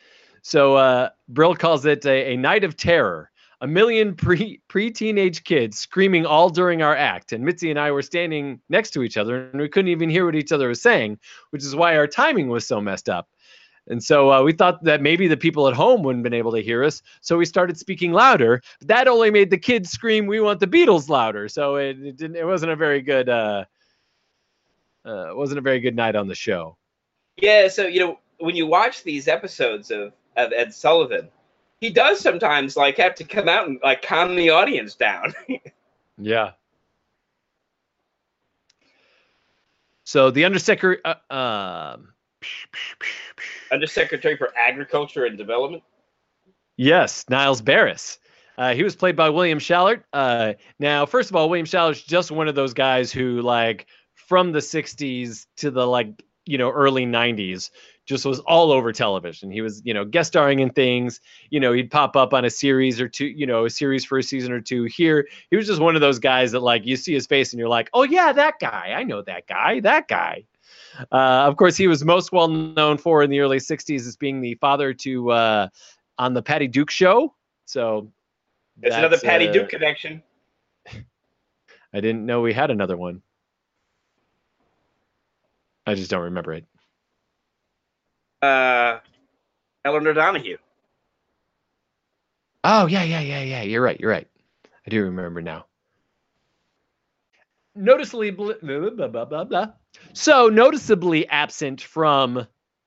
[0.43, 3.31] So uh, Brill calls it a, a night of terror.
[3.61, 7.91] A million pre pre teenage kids screaming all during our act, and Mitzi and I
[7.91, 10.81] were standing next to each other, and we couldn't even hear what each other was
[10.81, 11.17] saying,
[11.51, 13.29] which is why our timing was so messed up.
[13.87, 16.61] And so uh, we thought that maybe the people at home wouldn't been able to
[16.61, 18.61] hear us, so we started speaking louder.
[18.79, 21.49] But that only made the kids scream, "We want the Beatles!" louder.
[21.49, 22.37] So it, it didn't.
[22.37, 23.27] It wasn't a very good.
[23.27, 23.65] Uh,
[25.05, 26.77] uh, it wasn't a very good night on the show.
[27.35, 31.27] Yeah, so you know when you watch these episodes of of Ed Sullivan,
[31.81, 35.33] he does sometimes like have to come out and like calm the audience down.
[36.17, 36.51] Yeah.
[40.03, 42.12] So the undersecretary, uh, um,
[43.71, 45.83] Undersecretary for Agriculture and Development.
[46.77, 48.19] yes, Nilz Baris.
[48.57, 50.03] Uh, he was played by William Schallert.
[50.13, 54.51] Uh, now, first of all, William Schallert's just one of those guys who, like, from
[54.51, 57.71] the '60s to the like, you know, early '90s,
[58.05, 59.49] just was all over television.
[59.49, 61.19] He was, you know, guest starring in things.
[61.49, 64.19] You know, he'd pop up on a series or two, you know, a series for
[64.19, 64.83] a season or two.
[64.83, 67.59] Here, he was just one of those guys that, like, you see his face and
[67.59, 68.93] you're like, oh yeah, that guy.
[68.95, 69.79] I know that guy.
[69.79, 70.45] That guy.
[71.11, 74.41] Uh, of course, he was most well known for in the early '60s as being
[74.41, 75.67] the father to uh,
[76.17, 77.33] on the Patty Duke Show.
[77.65, 78.11] So
[78.77, 80.21] There's another Patty uh, Duke connection.
[80.87, 83.21] I didn't know we had another one.
[85.85, 86.65] I just don't remember it.
[88.41, 88.99] Uh,
[89.85, 90.57] Elinor Donahue.
[92.63, 93.61] Oh yeah, yeah, yeah, yeah.
[93.63, 93.99] You're right.
[93.99, 94.27] You're right.
[94.85, 95.65] I do remember now.
[97.75, 99.67] Noticeably, blah, blah, blah, blah, blah.
[100.13, 102.45] So noticeably absent from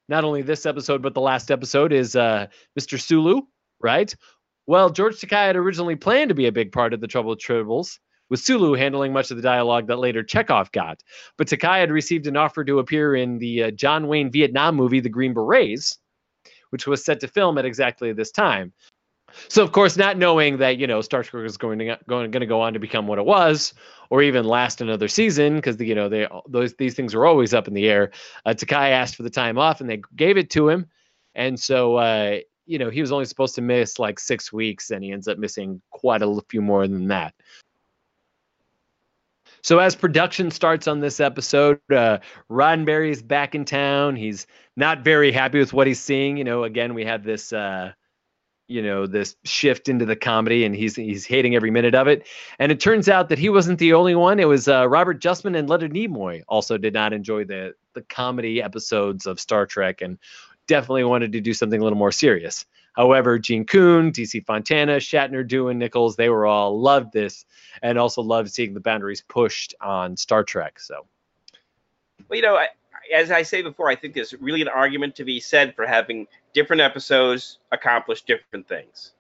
[0.09, 2.47] not only this episode but the last episode is uh,
[2.79, 3.01] Mr.
[3.01, 3.43] Sulu,
[3.81, 4.15] right?
[4.67, 7.39] Well, George Takei had originally planned to be a big part of the Trouble with
[7.39, 11.01] Tribbles, with Sulu handling much of the dialogue that later Chekov got.
[11.39, 15.01] But Takei had received an offer to appear in the uh, John Wayne Vietnam movie
[15.01, 15.99] The Green Berets,
[16.71, 18.73] which was set to film at exactly this time.
[19.49, 22.41] So of course, not knowing that you know Star Trek was going to going, going
[22.41, 23.75] to go on to become what it was,
[24.11, 27.69] or even last another season, because you know they those these things are always up
[27.69, 28.11] in the air.
[28.45, 30.87] Uh, Takei asked for the time off, and they gave it to him,
[31.35, 35.03] and so uh, you know he was only supposed to miss like six weeks, and
[35.03, 37.35] he ends up missing quite a few more than that.
[39.63, 44.15] So as production starts on this episode, uh, is back in town.
[44.15, 46.37] He's not very happy with what he's seeing.
[46.37, 47.53] You know, again we have this.
[47.53, 47.93] Uh,
[48.69, 52.27] you know this shift into the comedy and he's he's hating every minute of it.
[52.59, 54.41] And it turns out that he wasn't the only one.
[54.41, 58.63] It was uh, robert justman and leonard nimoy also did not enjoy the the comedy
[58.63, 60.19] episodes of star trek and
[60.67, 62.65] definitely wanted to do something a little more serious.
[62.95, 67.45] However gene coon dc fontana shatner Doohan nichols they were all loved this
[67.83, 71.07] and also loved seeing the boundaries pushed on star trek so.
[72.29, 72.69] Well you know I,
[73.13, 76.27] as I say before, I think there's really an argument to be said for having
[76.53, 79.13] different episodes accomplish different things.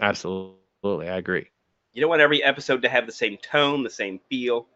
[0.00, 1.48] Absolutely, I agree.
[1.92, 4.66] You don't want every episode to have the same tone, the same feel.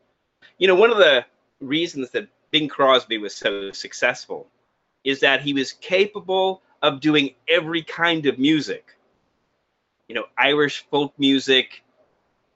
[0.59, 1.25] You know, one of the
[1.61, 4.47] reasons that Bing Crosby was so successful
[5.05, 8.97] is that he was capable of doing every kind of music.
[10.09, 11.83] You know, Irish folk music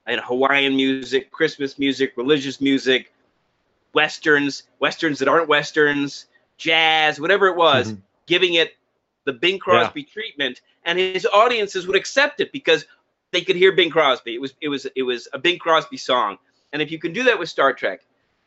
[0.07, 3.13] and Hawaiian music, Christmas music, religious music,
[3.95, 6.27] westerns, westerns that aren't westerns,
[6.57, 8.01] jazz, whatever it was, mm-hmm.
[8.27, 8.73] giving it
[9.25, 10.13] the Bing Crosby yeah.
[10.13, 12.85] treatment, and his audiences would accept it because
[13.33, 14.35] they could hear Bing Crosby.
[14.35, 16.39] It was it was it was a Bing Crosby song,
[16.73, 18.05] and if you can do that with Star Trek,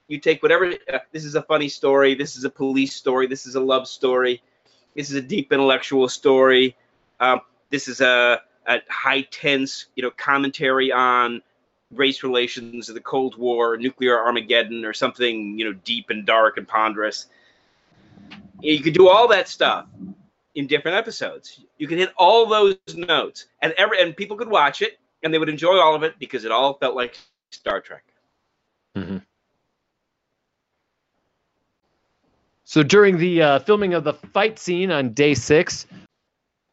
[0.08, 0.74] you take whatever.
[0.92, 2.16] Uh, this is a funny story.
[2.16, 3.28] This is a police story.
[3.28, 4.42] This is a love story.
[4.96, 6.76] This is a deep intellectual story.
[7.20, 11.42] Um, this is a, a high tense, you know, commentary on
[11.92, 16.58] race relations of the Cold War, nuclear Armageddon, or something you know deep and dark
[16.58, 17.28] and ponderous.
[18.60, 19.86] You could do all that stuff
[20.56, 21.62] in different episodes.
[21.78, 25.38] You could hit all those notes, and every and people could watch it, and they
[25.38, 27.18] would enjoy all of it because it all felt like
[27.52, 28.04] Star Trek.
[28.96, 29.18] Mm-hmm.
[32.64, 35.88] So during the uh, filming of the fight scene on day six,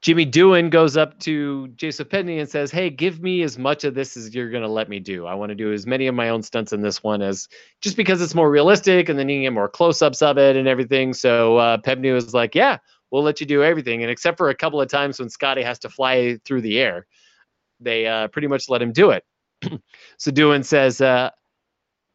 [0.04, 3.94] Jimmy Doohan goes up to Jason Pevney and says, "Hey, give me as much of
[3.94, 5.24] this as you're going to let me do.
[5.24, 7.48] I want to do as many of my own stunts in this one as
[7.80, 10.68] just because it's more realistic, and then you can get more close-ups of it and
[10.68, 12.76] everything." So uh, was like, "Yeah,
[13.10, 15.78] we'll let you do everything." And except for a couple of times when Scotty has
[15.78, 17.06] to fly through the air,
[17.80, 19.24] they uh, pretty much let him do it.
[20.18, 21.30] so Doohan says, uh,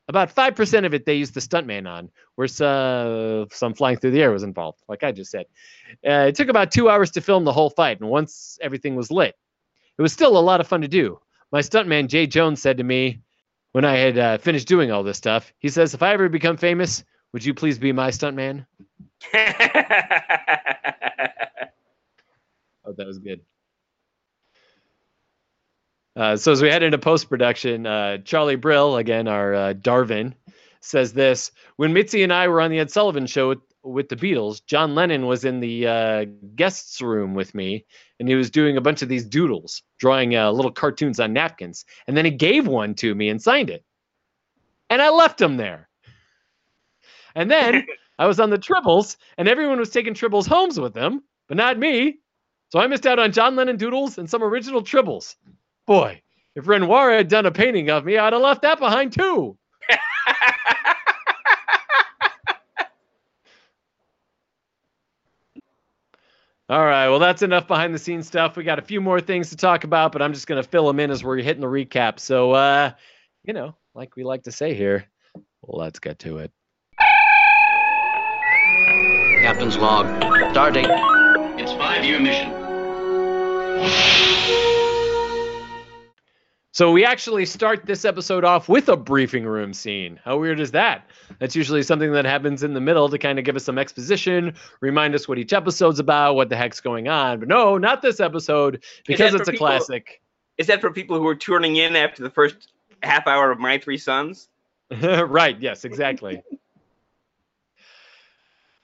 [0.09, 4.21] about 5% of it they used the stuntman on, where uh, some flying through the
[4.21, 5.45] air was involved, like I just said.
[6.05, 9.11] Uh, it took about two hours to film the whole fight, and once everything was
[9.11, 9.35] lit,
[9.97, 11.19] it was still a lot of fun to do.
[11.51, 13.21] My stuntman, Jay Jones, said to me
[13.71, 16.57] when I had uh, finished doing all this stuff, he says, If I ever become
[16.57, 18.65] famous, would you please be my stuntman?
[19.33, 19.39] oh,
[22.97, 23.41] that was good.
[26.15, 30.33] Uh, so as we head into post production, uh, Charlie Brill, again our uh, Darvin,
[30.81, 34.15] says this: When Mitzi and I were on the Ed Sullivan Show with, with the
[34.15, 37.85] Beatles, John Lennon was in the uh, guests room with me,
[38.19, 41.85] and he was doing a bunch of these doodles, drawing uh, little cartoons on napkins,
[42.07, 43.85] and then he gave one to me and signed it,
[44.89, 45.89] and I left him there.
[47.35, 47.85] And then
[48.19, 51.79] I was on the Tribbles, and everyone was taking Tribbles homes with them, but not
[51.79, 52.19] me.
[52.69, 55.35] So I missed out on John Lennon doodles and some original Tribbles.
[55.89, 56.21] Boy,
[56.53, 59.57] if Renoir had done a painting of me, I'd have left that behind too.
[66.69, 68.55] All right, well, that's enough behind the scenes stuff.
[68.55, 70.85] We got a few more things to talk about, but I'm just going to fill
[70.85, 72.19] them in as we're hitting the recap.
[72.19, 72.91] So, uh,
[73.43, 75.07] you know, like we like to say here,
[75.63, 76.51] let's get to it.
[79.41, 80.05] Captain's log.
[80.51, 80.85] Starting.
[81.57, 82.53] It's five year mission.
[86.79, 90.17] So we actually start this episode off with a briefing room scene.
[90.23, 91.09] How weird is that?
[91.37, 94.53] That's usually something that happens in the middle to kind of give us some exposition,
[94.79, 97.39] remind us what each episode's about, what the heck's going on.
[97.39, 100.21] But no, not this episode because it's a people, classic.
[100.57, 102.71] Is that for people who are tuning in after the first
[103.03, 104.47] half hour of My Three Sons?
[105.01, 106.41] right, yes, exactly.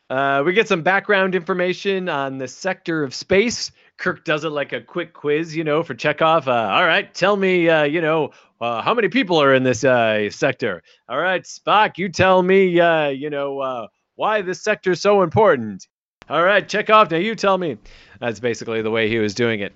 [0.07, 3.71] Uh, we get some background information on the sector of space.
[3.97, 6.47] Kirk does it like a quick quiz, you know, for Chekov.
[6.47, 9.83] Uh, all right, tell me, uh, you know, uh, how many people are in this
[9.83, 10.83] uh, sector?
[11.07, 15.21] All right, Spock, you tell me, uh, you know, uh, why this sector is so
[15.21, 15.87] important.
[16.29, 17.77] All right, Chekov, now you tell me.
[18.19, 19.73] That's basically the way he was doing it.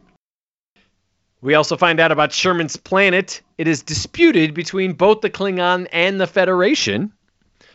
[1.41, 3.41] We also find out about Sherman's planet.
[3.57, 7.13] It is disputed between both the Klingon and the Federation.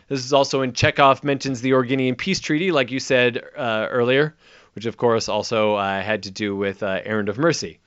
[0.09, 4.37] This is also when Chekov mentions the Organian Peace Treaty, like you said earlier,
[4.75, 7.81] which of course also uh, had to do with uh, Errand of Mercy.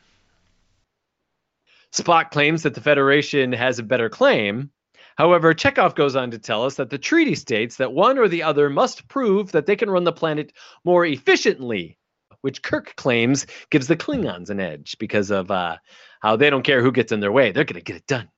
[1.94, 4.72] Spock claims that the Federation has a better claim.
[5.16, 8.44] However, Chekov goes on to tell us that the treaty states that one or the
[8.44, 11.98] other must prove that they can run the planet more efficiently,
[12.42, 15.78] which Kirk claims gives the Klingons an edge because of uh,
[16.20, 17.52] how they don't care who gets in their way.
[17.52, 18.30] They're going to get it done.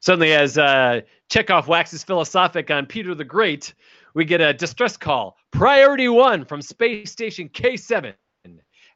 [0.00, 3.74] Suddenly, as uh, Chekov waxes philosophic on Peter the Great,
[4.14, 5.36] we get a distress call.
[5.50, 8.14] Priority one from Space Station K7.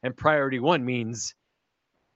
[0.03, 1.33] And priority one means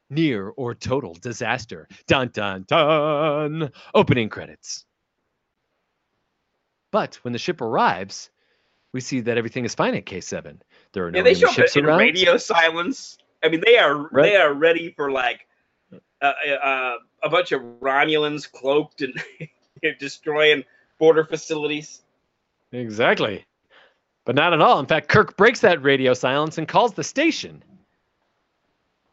[0.09, 1.87] near or total disaster.
[2.07, 3.71] Dun dun dun.
[3.93, 4.85] Opening credits.
[6.91, 8.29] But when the ship arrives,
[8.93, 10.59] we see that everything is fine at K7.
[10.93, 11.99] There are no Yeah, they show up ships in around.
[11.99, 13.17] radio silence.
[13.43, 14.23] I mean, they are Right.
[14.23, 15.47] they are ready for like
[16.21, 19.13] uh, uh, a bunch of Romulans cloaked and
[19.99, 20.63] destroying
[20.97, 22.01] border facilities.
[22.71, 23.45] Exactly.
[24.25, 24.79] But not at all.
[24.79, 27.63] In fact, Kirk breaks that radio silence and calls the station.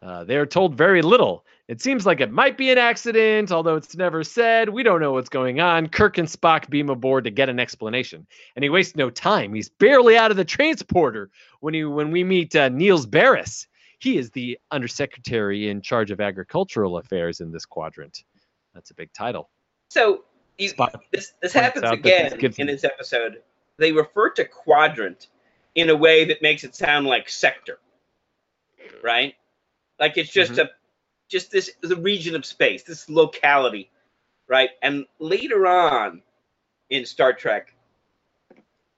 [0.02, 1.46] Uh, they are told very little.
[1.66, 4.68] It seems like it might be an accident, although it's never said.
[4.68, 5.88] We don't know what's going on.
[5.88, 9.54] Kirk and Spock beam aboard to get an explanation, and he wastes no time.
[9.54, 11.30] He's barely out of the transporter
[11.60, 13.66] when he when we meet uh, Nilz Baris.
[13.98, 18.24] He is the undersecretary in charge of agricultural affairs in this quadrant.
[18.74, 19.48] That's a big title.
[19.88, 20.24] So
[20.60, 23.42] Spock this this happens again this in this episode.
[23.76, 25.28] They refer to quadrant
[25.74, 27.78] in a way that makes it sound like sector,
[29.02, 29.34] right?
[29.98, 30.62] Like it's just Mm-hmm.
[30.62, 30.70] a
[31.28, 33.90] just this the region of space, this locality,
[34.46, 34.70] right?
[34.82, 36.22] And later on
[36.90, 37.74] in Star Trek,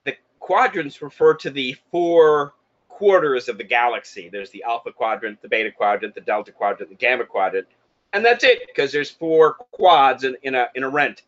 [0.05, 2.53] the quadrants refer to the four
[2.89, 4.29] quarters of the galaxy.
[4.29, 7.67] There's the alpha quadrant, the beta quadrant, the delta quadrant, the gamma quadrant,
[8.13, 11.23] and that's it because there's four quads in, in a in a rent.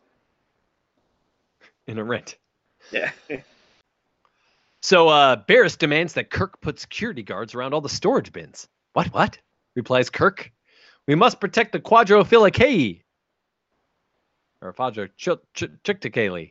[1.90, 2.38] In a rent.
[2.90, 3.10] Yeah.
[4.82, 8.66] So uh, Baris demands that Kirk put security guards around all the storage bins.
[8.94, 9.08] What?
[9.08, 9.38] What?
[9.76, 10.50] Replies Kirk.
[11.06, 13.02] We must protect the Quadrophilicae.
[14.62, 15.08] Or Quadro.
[15.18, 16.50] Trichticale.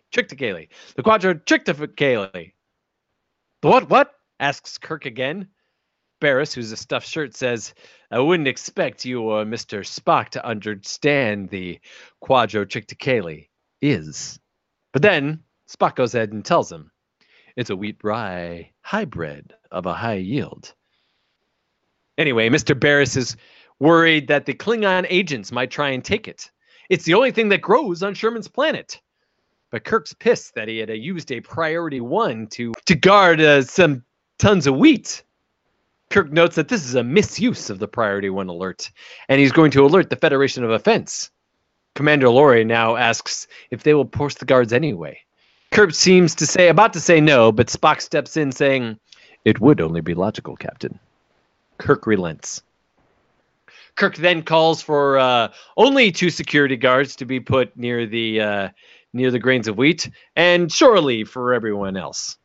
[0.96, 2.52] The Quadrotriticale.
[3.62, 3.90] The what?
[3.90, 4.14] What?
[4.40, 5.48] Asks Kirk again.
[6.22, 7.74] Baris, who's a stuffed shirt, says,
[8.12, 9.80] I wouldn't expect you or Mr.
[9.80, 11.80] Spock to understand the
[12.24, 13.48] Quadrotriticale
[13.82, 14.40] is.
[14.92, 16.92] But then Spock goes ahead and tells him.
[17.56, 20.74] It's a wheat rye hybrid of a high yield.
[22.18, 22.80] Anyway, Mr.
[22.80, 23.38] Baris is
[23.80, 26.50] worried that the Klingon agents might try and take it.
[26.90, 29.00] It's the only thing that grows on Sherman's planet.
[29.72, 33.62] But Kirk's pissed that he had uh, used a priority one to to guard uh,
[33.62, 34.04] some
[34.40, 35.24] tons of wheat.
[36.10, 38.90] Kirk notes that this is a misuse of the priority one alert,
[39.28, 41.30] and he's going to alert the Federation of Offense.
[41.96, 45.20] Commander Lurry now asks if they will post the guards anyway.
[45.72, 49.00] Kirk seems to say about to say no, but Spock steps in saying,
[49.46, 51.00] "It would only be logical, Captain."
[51.78, 52.64] Kirk relents.
[53.96, 58.70] Kirk then calls for uh, only two security guards to be put near the uh,
[59.14, 62.38] near the grains of wheat, and surely for everyone else.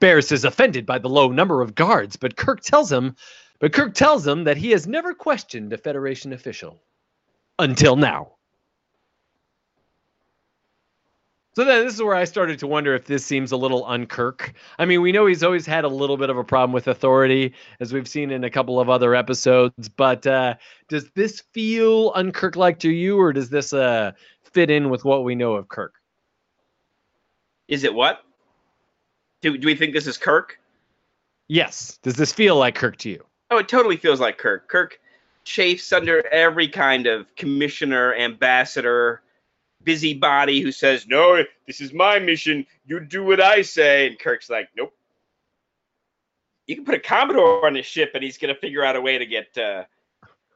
[0.00, 3.16] Baris is offended by the low number of guards, but Kirk tells him,
[3.58, 6.78] but Kirk tells him that he has never questioned a Federation official
[7.58, 8.32] until now.
[11.54, 14.54] So then this is where I started to wonder if this seems a little unkirk.
[14.76, 17.54] I mean, we know he's always had a little bit of a problem with authority,
[17.78, 19.88] as we've seen in a couple of other episodes.
[19.88, 20.56] But uh,
[20.88, 25.36] does this feel unkirk-like to you, or does this uh, fit in with what we
[25.36, 25.94] know of Kirk?
[27.68, 28.24] Is it what?
[29.40, 30.58] Do, do we think this is Kirk?
[31.46, 32.00] Yes.
[32.02, 33.24] Does this feel like Kirk to you?
[33.52, 34.66] Oh, it totally feels like Kirk.
[34.66, 34.98] Kirk
[35.44, 39.22] chafes under every kind of commissioner, ambassador,
[39.82, 42.66] busybody who says, No, this is my mission.
[42.86, 44.06] You do what I say.
[44.06, 44.92] And Kirk's like, Nope.
[46.66, 49.00] You can put a Commodore on his ship and he's going to figure out a
[49.00, 49.84] way to get uh,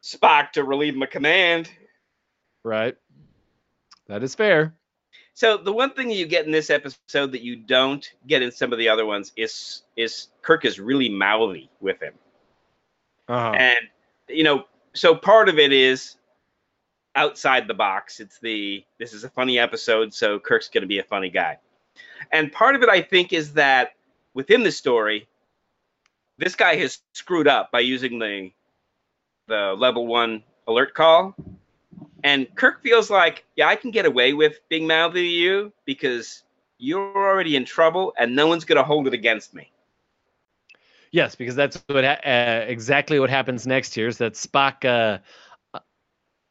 [0.03, 1.70] Spock to relieve him of command.
[2.64, 2.97] Right.
[4.07, 4.74] That is fair.
[5.34, 8.72] So the one thing you get in this episode that you don't get in some
[8.72, 12.14] of the other ones is is Kirk is really mouthy with him.
[13.28, 13.51] Uh-huh.
[13.51, 13.78] and
[14.28, 14.64] you know
[14.95, 16.16] so part of it is
[17.16, 20.99] outside the box it's the this is a funny episode so kirk's going to be
[21.01, 21.59] a funny guy
[22.32, 23.93] And part of it, I think, is that
[24.34, 25.28] within the story,
[26.39, 28.51] this guy has screwed up by using the
[29.49, 31.34] the level one alert call.
[32.24, 36.45] And Kirk feels like, yeah, I can get away with being mouthy to you because
[36.78, 39.72] you're already in trouble and no one's going to hold it against me.
[41.11, 45.19] Yes, because that's what ha- uh, exactly what happens next here is that Spock uh,
[45.75, 45.81] uh,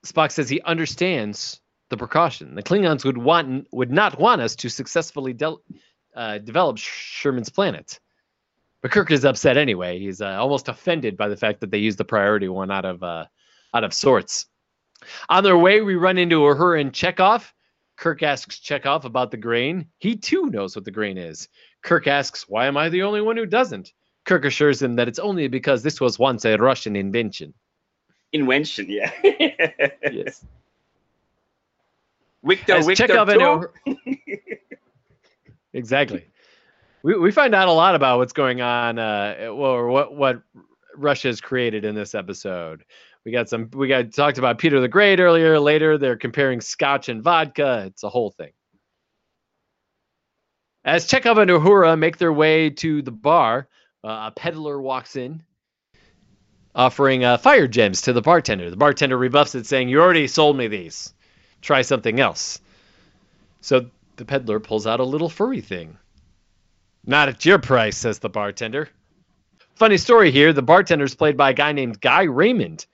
[0.06, 2.56] Spock says he understands the precaution.
[2.56, 5.62] The Klingons would want would not want us to successfully del-
[6.16, 8.00] uh, develop Sherman's planet.
[8.82, 10.00] But Kirk is upset anyway.
[10.00, 13.04] He's uh, almost offended by the fact that they used the priority one out of
[13.04, 13.26] uh,
[13.74, 14.46] out of sorts.
[15.30, 17.52] On their way, we run into her and Chekov.
[17.96, 19.88] Kirk asks Chekov about the grain.
[19.98, 21.48] He too knows what the grain is.
[21.84, 23.92] Kirk asks, "Why am I the only one who doesn't?"
[24.28, 27.54] Kirk assures him that it's only because this was once a Russian invention.
[28.34, 29.12] Invention, yeah.
[29.24, 30.46] Yes.
[32.44, 33.98] Victor, As Victor Chekhov and Two.
[35.74, 36.26] Exactly.
[37.04, 40.42] We, we find out a lot about what's going on, uh, or what what
[40.96, 42.84] Russia's created in this episode.
[43.26, 43.70] We got some.
[43.74, 45.60] We got talked about Peter the Great earlier.
[45.60, 47.84] Later, they're comparing Scotch and vodka.
[47.88, 48.52] It's a whole thing.
[50.84, 53.68] As Chekov and Uhura make their way to the bar,
[54.04, 55.44] uh, a peddler walks in,
[56.76, 58.70] offering uh, fire gems to the bartender.
[58.70, 61.14] The bartender rebuffs it, saying, "You already sold me these.
[61.62, 62.62] Try something else."
[63.62, 63.88] So
[64.18, 65.98] the peddler pulls out a little furry thing.
[67.06, 68.90] Not at your price, says the bartender.
[69.76, 72.86] Funny story here the bartender's played by a guy named Guy Raymond.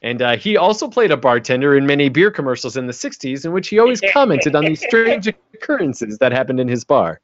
[0.00, 3.52] And uh, he also played a bartender in many beer commercials in the 60s, in
[3.52, 7.20] which he always commented on these strange occurrences that happened in his bar.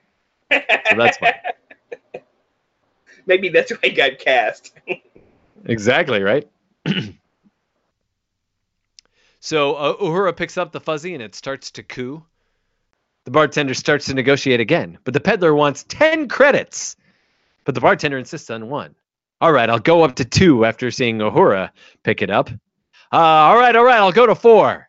[0.51, 0.61] So
[0.97, 1.33] that's fun.
[3.27, 4.73] Maybe that's why he got cast.
[5.67, 6.47] Exactly, right?
[9.41, 12.23] so uh, Uhura picks up the fuzzy and it starts to coo.
[13.25, 16.97] The bartender starts to negotiate again, but the peddler wants 10 credits.
[17.65, 18.95] But the bartender insists on one.
[19.41, 21.71] All right, I'll go up to two after seeing Uhura
[22.03, 22.51] pick it up.
[23.13, 24.89] Uh, all right, all right, I'll go to four.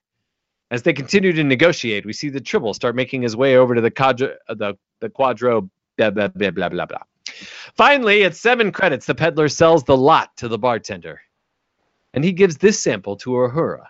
[0.71, 3.81] As they continue to negotiate, we see the Tribble start making his way over to
[3.81, 7.03] the quadro, uh, the, the quadro, blah, blah, blah, blah, blah, blah.
[7.75, 11.21] Finally, at seven credits, the peddler sells the lot to the bartender.
[12.13, 13.85] And he gives this sample to Uhura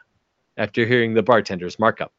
[0.58, 2.12] after hearing the bartender's markup.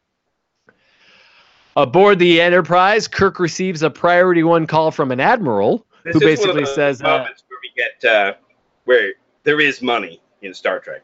[1.76, 6.40] Aboard the Enterprise, Kirk receives a priority one call from an admiral This who is
[6.40, 8.34] one of basically says, uh, moments where we get uh,
[8.84, 9.12] where
[9.42, 11.02] there is money in Star Trek.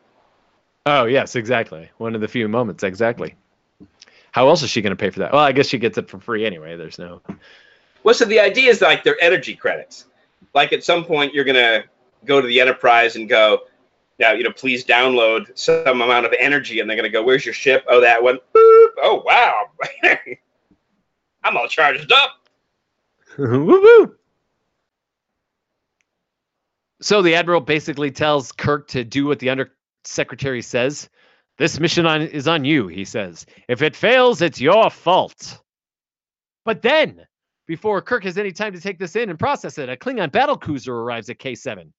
[0.87, 1.91] Oh, yes, exactly.
[1.99, 3.35] One of the few moments, exactly.
[4.33, 5.33] How else is she going to pay for that?
[5.33, 6.77] Well, I guess she gets it for free anyway.
[6.77, 7.21] There's no.
[8.05, 10.07] Well, so the idea is like they're energy credits.
[10.55, 11.85] Like at some point, you're gonna
[12.25, 13.61] go to the Enterprise and go,
[14.19, 17.55] now you know, please download some amount of energy, and they're gonna go, where's your
[17.55, 17.85] ship?
[17.89, 18.39] Oh, that one.
[18.55, 18.89] Boop.
[19.03, 19.71] Oh, wow.
[21.45, 22.31] I'm all charged up.
[23.39, 24.17] woo woo.
[27.01, 31.09] So the admiral basically tells Kirk to do what the undersecretary says.
[31.59, 33.45] This mission on, is on you, he says.
[33.69, 35.61] If it fails, it's your fault.
[36.65, 37.27] But then,
[37.67, 40.57] before Kirk has any time to take this in and process it, a Klingon battle
[40.57, 41.91] cruiser arrives at K7.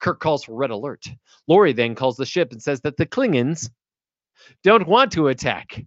[0.00, 1.06] Kirk calls for red alert.
[1.46, 3.70] Lurry then calls the ship and says that the Klingons
[4.64, 5.84] don't want to attack.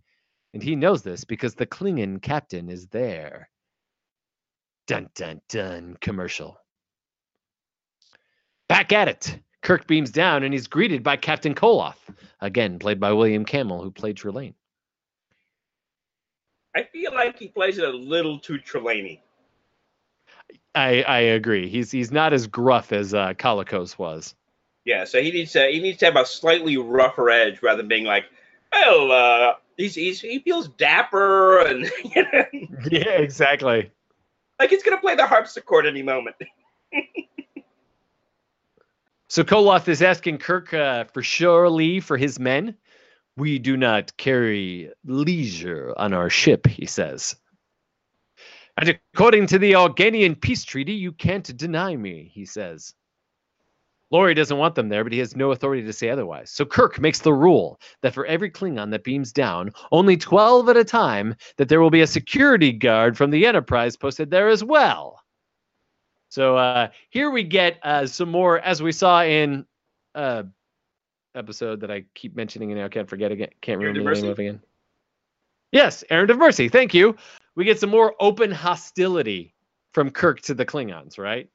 [0.53, 3.49] And he knows this because the Klingon captain is there.
[4.87, 6.57] Dun dun dun commercial.
[8.69, 9.39] Back at it.
[9.61, 11.97] Kirk beams down and he's greeted by Captain Koloth,
[12.39, 14.53] again played by William Campbell, who played Trelane.
[16.75, 19.21] I feel like he plays it a little too Trelawney.
[20.75, 21.69] I, I agree.
[21.69, 24.35] He's he's not as gruff as uh, Colicos was.
[24.83, 27.87] Yeah, so he needs to he needs to have a slightly rougher edge rather than
[27.87, 28.25] being like,
[28.73, 32.43] well, uh, he's, he's he feels dapper and you know,
[32.91, 33.89] Yeah, exactly.
[34.59, 36.35] like he's gonna play the harpsichord any moment.
[39.27, 42.75] So Koloth is asking Kirk uh, for shore leave for his men.
[43.37, 47.35] We do not carry leisure on our ship, he says.
[48.77, 52.93] And according to the Organian peace treaty, you can't deny me, he says.
[54.11, 56.51] Lurry doesn't want them there, but he has no authority to say otherwise.
[56.51, 60.77] So Kirk makes the rule that for every Klingon that beams down, only 12 at
[60.77, 64.63] a time, that there will be a security guard from the Enterprise posted there as
[64.63, 65.19] well.
[66.29, 69.65] So uh, here we get uh, some more, as we saw in
[70.13, 70.43] uh,
[71.35, 74.31] episode that I keep mentioning and I can't forget again, can't Errand remember the name
[74.31, 74.61] of again.
[75.71, 76.69] Yes, Errand of Mercy.
[76.69, 77.15] Thank you.
[77.55, 79.53] We get some more open hostility
[79.91, 81.49] from Kirk to the Klingons, right?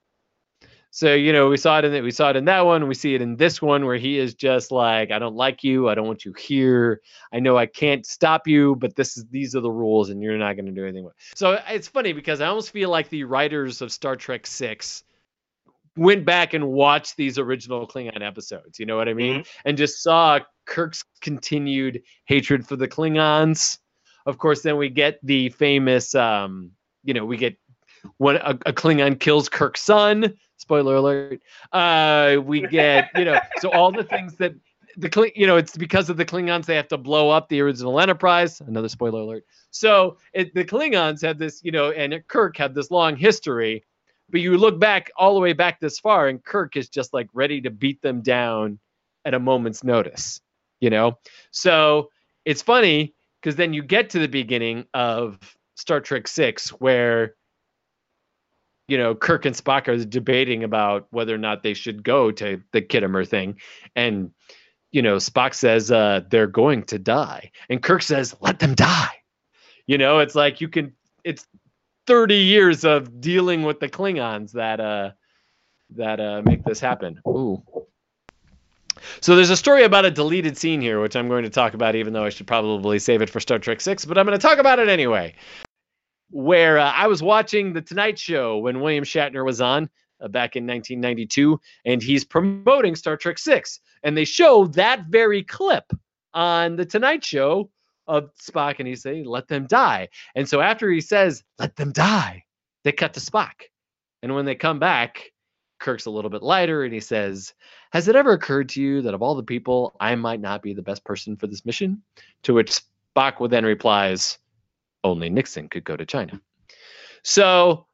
[0.93, 2.89] So you know, we saw it in that we saw it in that one.
[2.89, 5.89] We see it in this one where he is just like, I don't like you.
[5.89, 7.01] I don't want you here.
[7.33, 10.37] I know I can't stop you, but this is these are the rules, and you're
[10.37, 11.05] not going to do anything.
[11.05, 11.15] With.
[11.37, 15.05] So it's funny because I almost feel like the writers of Star Trek Six
[15.97, 18.79] went back and watched these original Klingon episodes.
[18.79, 19.45] You know what I mean?
[19.65, 23.79] And just saw Kirk's continued hatred for the Klingons.
[24.27, 26.73] Of course, then we get the famous, um,
[27.05, 27.57] you know, we get
[28.19, 30.35] when a, a Klingon kills Kirk's son.
[30.59, 31.43] Spoiler alert.
[31.73, 34.55] Uh, we get, you know, so all the things that
[34.97, 37.61] the Kling, you know, it's because of the Klingons they have to blow up the
[37.61, 38.61] original Enterprise.
[38.61, 39.45] Another spoiler alert.
[39.71, 43.85] So it, the Klingons had this, you know, and Kirk had this long history.
[44.31, 47.29] But you look back all the way back this far, and Kirk is just like
[47.33, 48.79] ready to beat them down
[49.25, 50.41] at a moment's notice,
[50.81, 51.19] you know?
[51.51, 52.11] So
[52.45, 55.39] it's funny because then you get to the beginning of
[55.77, 57.35] Star Trek Six, where
[58.89, 62.63] you know Kirk and Spock are debating about whether or not they should go to
[62.73, 63.57] the Khitomer thing,
[63.97, 64.31] and
[64.93, 69.15] you know Spock says uh, they're going to die, and Kirk says let them die.
[69.87, 70.93] You know, it's like you can.
[71.25, 71.47] It's
[72.11, 75.13] 30 years of dealing with the Klingons that uh
[75.91, 77.21] that uh make this happen.
[77.29, 77.63] Ooh.
[79.21, 81.95] So there's a story about a deleted scene here, which I'm going to talk about,
[81.95, 84.45] even though I should probably save it for Star Trek Six, but I'm going to
[84.45, 85.37] talk about it anyway.
[86.31, 89.89] Where uh, I was watching The Tonight Show when William Shatner was on
[90.21, 95.45] uh, back in 1992, and he's promoting Star Trek Six, and they show that very
[95.45, 95.93] clip
[96.35, 97.71] on The Tonight Show
[98.11, 101.93] of Spock, and he's saying, "Let them die." And so after he says, "Let them
[101.93, 102.45] die,"
[102.83, 103.71] they cut to Spock,
[104.23, 105.33] and when they come back,
[105.79, 107.55] Kirk's a little bit lighter, and he says,
[107.93, 110.75] "Has it ever occurred to you that of all the people, I might not be
[110.75, 112.03] the best person for this mission?"
[112.43, 112.83] To which
[113.17, 114.39] Spock would then replies,
[115.05, 116.41] "Only Nixon could go to China."
[117.23, 117.87] So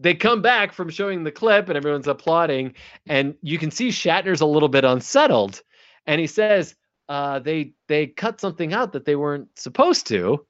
[0.00, 2.74] they come back from showing the clip, and everyone's applauding,
[3.06, 5.62] and you can see Shatner's a little bit unsettled,
[6.06, 6.74] and he says,
[7.10, 10.46] uh, they they cut something out that they weren't supposed to.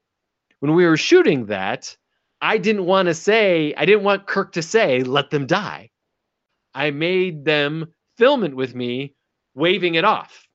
[0.59, 1.97] When we were shooting that,
[2.39, 5.89] I didn't want to say, I didn't want Kirk to say, let them die.
[6.75, 9.15] I made them film it with me
[9.55, 10.47] waving it off,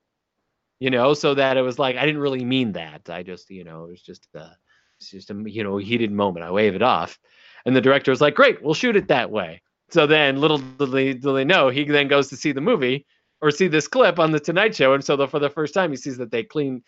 [0.79, 3.09] you know, so that it was like, I didn't really mean that.
[3.09, 4.55] I just, you know, it was just a,
[5.01, 6.45] it's just a, you know, heated moment.
[6.45, 7.19] I wave it off.
[7.65, 9.61] And the director was like, great, we'll shoot it that way.
[9.89, 13.05] So then little did they know, he then goes to see the movie
[13.41, 15.91] or see this clip on the Tonight Show, and so the, for the first time
[15.91, 16.83] he sees that they clean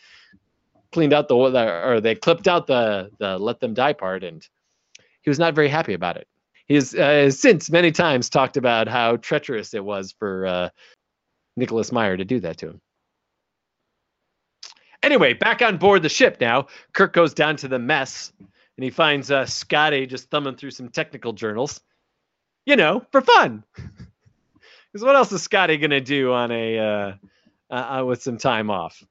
[0.92, 4.48] cleaned out the or they clipped out the the let them die part, and
[5.22, 6.28] he was not very happy about it.
[6.66, 10.70] He has uh, since many times talked about how treacherous it was for uh,
[11.56, 12.82] Nicholas Meyer to do that to him.
[15.02, 16.68] Anyway, back on board the ship now.
[16.94, 20.90] Kirk goes down to the mess, and he finds uh, Scotty just thumbing through some
[20.90, 21.82] technical journals.
[22.66, 23.64] You know, for fun.
[24.92, 27.14] Because what else is Scotty gonna do on a uh,
[27.70, 29.04] uh, with some time off?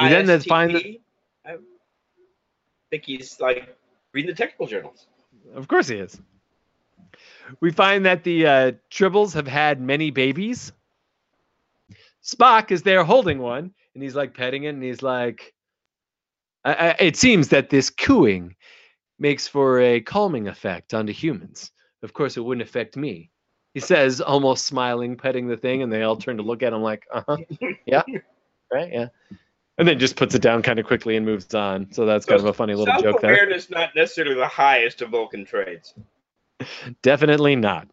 [0.00, 1.00] You then find ISTP,
[1.46, 1.56] I
[2.90, 3.76] think he's like
[4.12, 5.06] reading the technical journals.
[5.54, 6.20] Of course he is.
[7.60, 10.72] We find that the uh, Tribbles have had many babies.
[12.22, 15.54] Spock is there holding one, and he's like petting it, and he's like,
[16.64, 18.56] I, I, "It seems that this cooing
[19.18, 21.70] makes for a calming effect onto humans.
[22.02, 23.30] Of course, it wouldn't affect me."
[23.76, 26.80] He says, almost smiling, petting the thing, and they all turn to look at him
[26.80, 27.36] like, "Uh huh,
[27.84, 28.04] yeah,
[28.72, 29.08] right, yeah."
[29.76, 31.92] And then just puts it down kind of quickly and moves on.
[31.92, 33.36] So that's kind of a funny little joke there.
[33.36, 35.92] Self-awareness not necessarily the highest of Vulcan traits.
[37.02, 37.86] Definitely not.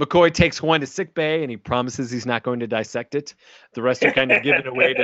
[0.00, 3.36] McCoy takes one to sick bay and he promises he's not going to dissect it.
[3.74, 4.94] The rest are kind of given away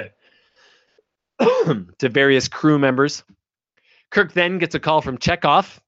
[1.38, 3.22] to to various crew members.
[4.10, 5.78] Kirk then gets a call from Chekov.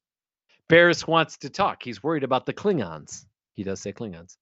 [0.68, 1.82] Baris wants to talk.
[1.82, 3.26] He's worried about the Klingons.
[3.55, 4.36] He does say Klingons.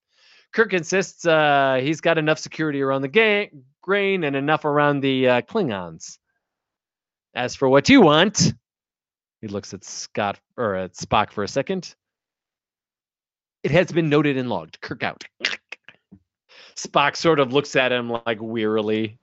[0.52, 3.50] Kirk insists uh, he's got enough security around the ga-
[3.82, 6.18] grain and enough around the uh, Klingons.
[7.34, 8.52] As for what you want,
[9.40, 11.94] he looks at Scott or at Spock for a second.
[13.62, 14.80] It has been noted and logged.
[14.80, 15.24] Kirk out.
[16.76, 19.18] Spock sort of looks at him like wearily.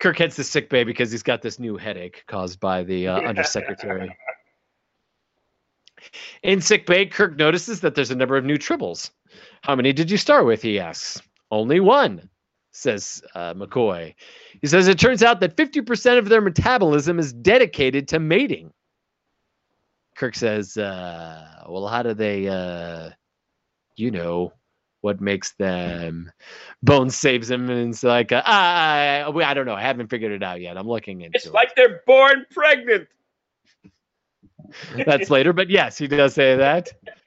[0.00, 3.20] Kirk heads to sick bay because he's got this new headache caused by the uh,
[3.20, 4.16] undersecretary.
[6.42, 9.10] In sick bay, Kirk notices that there's a number of new tribbles.
[9.62, 10.62] How many did you start with?
[10.62, 11.20] He asks.
[11.50, 12.28] Only one,
[12.72, 14.14] says uh, McCoy.
[14.60, 18.72] He says it turns out that 50% of their metabolism is dedicated to mating.
[20.16, 23.10] Kirk says, uh, well, how do they, uh,
[23.96, 24.52] you know,
[25.00, 26.30] what makes them?
[26.82, 29.74] Bones saves him and it's like, uh, I, I don't know.
[29.74, 30.76] I haven't figured it out yet.
[30.76, 31.52] I'm looking into It's it.
[31.54, 33.08] like they're born pregnant.
[35.06, 36.90] That's later, but yes, he does say that.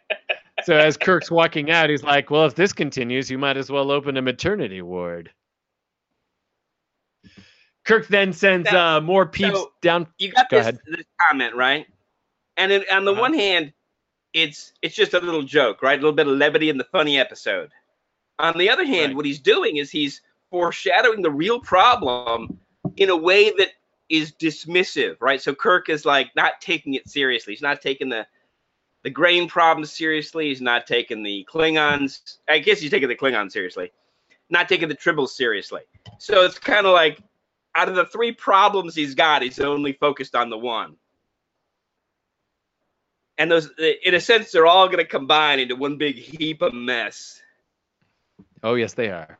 [0.65, 3.91] so as Kirk's walking out, he's like, "Well, if this continues, you might as well
[3.91, 5.31] open a maternity ward."
[7.85, 10.07] Kirk then sends Now, uh, more peeps so- down.
[10.17, 11.85] you got Go this, this comment right,
[12.57, 13.21] and it, on the Uh-huh.
[13.21, 13.73] one hand,
[14.33, 15.93] it's it's just a little joke, right?
[15.99, 17.71] A little bit of levity in the funny episode.
[18.39, 19.15] On the other hand, Right.
[19.17, 22.59] what he's doing is he's foreshadowing the real problem
[22.97, 23.69] in a way that
[24.09, 25.41] is dismissive, right?
[25.41, 27.53] So Kirk is like not taking it seriously.
[27.53, 28.25] He's not taking the
[29.03, 30.47] the grain problem seriously.
[30.47, 32.37] He's not taking the Klingons.
[32.49, 33.91] I guess he's taking the Klingons seriously.
[34.49, 35.81] Not taking the Tribbles seriously.
[36.19, 37.19] So it's kind of like
[37.75, 40.95] out of the three problems he's got, he's only focused on the one.
[43.37, 46.73] And those, in a sense, they're all going to combine into one big heap of
[46.73, 47.41] mess.
[48.61, 49.39] Oh yes, they are.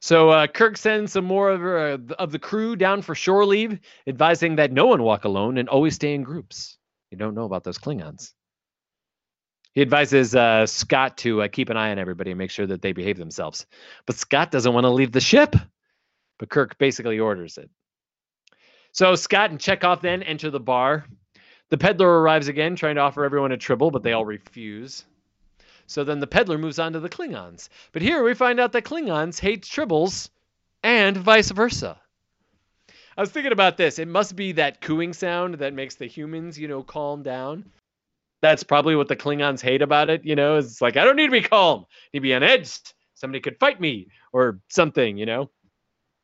[0.00, 1.64] So uh, Kirk sends some more of,
[2.10, 5.68] uh, of the crew down for shore leave, advising that no one walk alone and
[5.68, 6.78] always stay in groups.
[7.16, 8.34] You don't know about those Klingons.
[9.72, 12.82] He advises uh, Scott to uh, keep an eye on everybody and make sure that
[12.82, 13.64] they behave themselves.
[14.04, 15.56] But Scott doesn't want to leave the ship.
[16.38, 17.70] But Kirk basically orders it.
[18.92, 21.06] So Scott and Chekov then enter the bar.
[21.70, 25.02] The peddler arrives again, trying to offer everyone a tribble, but they all refuse.
[25.86, 27.70] So then the peddler moves on to the Klingons.
[27.92, 30.28] But here we find out that Klingons hate tribbles
[30.82, 31.98] and vice versa.
[33.16, 33.98] I was thinking about this.
[33.98, 37.64] It must be that cooing sound that makes the humans, you know, calm down.
[38.42, 41.26] That's probably what the Klingons hate about it, you know, it's like, I don't need
[41.26, 41.86] to be calm.
[41.88, 42.78] I need to be on edge.
[43.14, 45.50] Somebody could fight me or something, you know?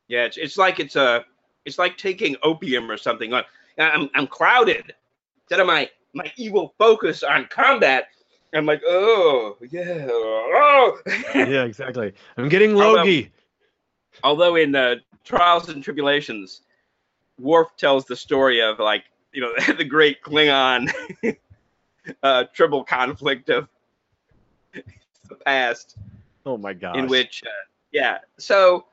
[0.07, 1.25] Yeah, it's, it's like it's a,
[1.65, 3.31] it's like taking opium or something.
[3.31, 3.47] Like,
[3.79, 4.93] I'm, I'm clouded.
[5.45, 8.09] Instead of my, my evil focus on combat,
[8.53, 10.99] I'm like, oh yeah, oh.
[11.33, 12.13] yeah, exactly.
[12.37, 13.31] I'm getting Although- logy.
[14.23, 16.61] Although in uh, Trials and Tribble-ations,
[17.39, 20.91] Worf tells the story of like you know the great Klingon
[22.23, 23.67] uh, tribal conflict of
[24.73, 25.97] the past,
[26.45, 26.97] Oh my god!
[26.97, 27.49] in which uh,
[27.91, 28.85] yeah, so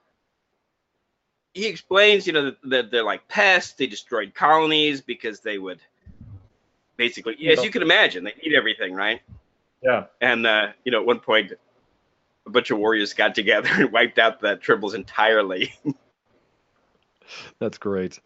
[1.55, 5.80] he explains you know that, that they're like pests, they destroyed colonies because they would
[7.01, 9.22] basically, as you can imagine, they eat everything, right?
[9.82, 10.05] Yeah.
[10.20, 11.53] And uh, you know, at one point,
[12.47, 15.72] a bunch of warriors got together and wiped out the tribbles entirely.
[17.59, 18.18] That's great.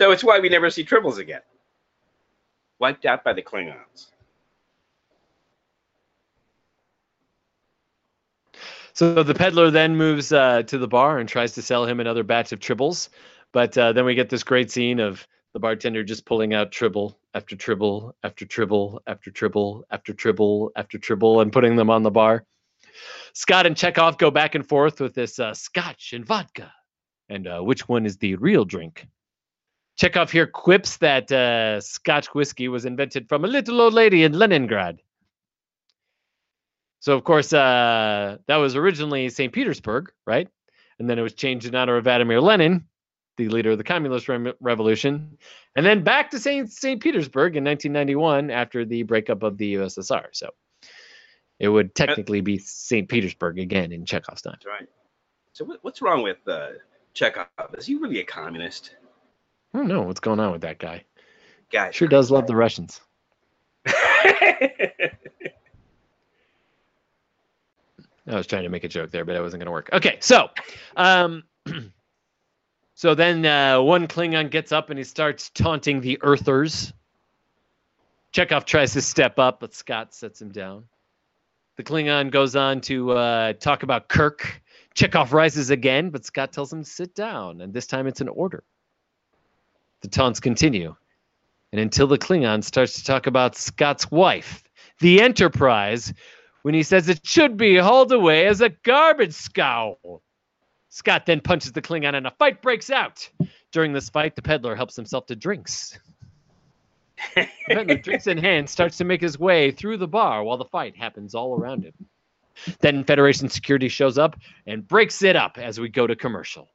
[0.00, 1.42] So it's why we never see tribbles again.
[2.78, 4.06] Wiped out by the Klingons.
[8.94, 12.22] So the peddler then moves uh, to the bar and tries to sell him another
[12.22, 13.10] batch of tribbles.
[13.52, 17.18] But uh, then we get this great scene of the bartender just pulling out tribble
[17.34, 22.10] after tribble after tribble after tribble after tribble after tribble and putting them on the
[22.10, 22.46] bar.
[23.34, 26.72] Scott and Chekov go back and forth with this uh, scotch and vodka.
[27.28, 29.06] And uh, which one is the real drink?
[29.98, 34.32] Chekov here quips that uh, Scotch whiskey was invented from a little old lady in
[34.32, 35.00] Leningrad.
[37.00, 39.52] So of course, uh, that was originally St.
[39.52, 40.48] Petersburg, right?
[40.98, 42.84] And then it was changed in honor of Vladimir Lenin,
[43.38, 45.38] the leader of the Communist Re- Revolution,
[45.74, 46.70] and then back to St.
[46.70, 47.00] St.
[47.00, 50.26] Petersburg in 1991 after the breakup of the USSR.
[50.32, 50.50] So
[51.58, 53.08] it would technically be St.
[53.08, 54.54] Petersburg again in Chekov's time.
[54.54, 54.88] That's right.
[55.52, 56.70] So what, what's wrong with uh,
[57.14, 57.46] Chekov?
[57.78, 58.96] Is he really a communist?
[59.72, 61.04] I don't know what's going on with that guy.
[61.70, 61.90] Guy.
[61.92, 63.00] Sure does love the Russians.
[68.26, 69.90] I was trying to make a joke there, but it wasn't going to work.
[69.92, 70.50] Okay, so,
[70.96, 71.44] um,
[72.94, 76.92] so then uh, one Klingon gets up and he starts taunting the Earthers.
[78.32, 80.84] Chekov tries to step up, but Scott sets him down.
[81.76, 84.62] The Klingon goes on to uh, talk about Kirk.
[84.94, 88.28] Chekov rises again, but Scott tells him to sit down, and this time it's an
[88.28, 88.62] order.
[90.00, 90.94] The taunts continue,
[91.72, 94.64] and until the Klingon starts to talk about Scott's wife,
[95.00, 96.12] the Enterprise,
[96.62, 99.98] when he says it should be hauled away as a garbage scow.
[100.88, 103.28] Scott then punches the Klingon and a fight breaks out.
[103.72, 105.98] During this fight, the peddler helps himself to drinks.
[107.34, 110.64] The peddler, drinks in hand, starts to make his way through the bar while the
[110.64, 111.94] fight happens all around him.
[112.80, 114.36] Then Federation security shows up
[114.66, 116.68] and breaks it up as we go to commercial.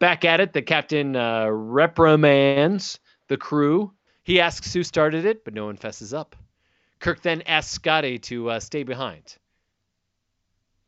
[0.00, 2.98] Back at it, the captain uh, reprimands
[3.28, 3.92] the crew.
[4.24, 6.34] He asks who started it, but no one fesses up.
[7.00, 9.36] Kirk then asks Scotty to uh, stay behind.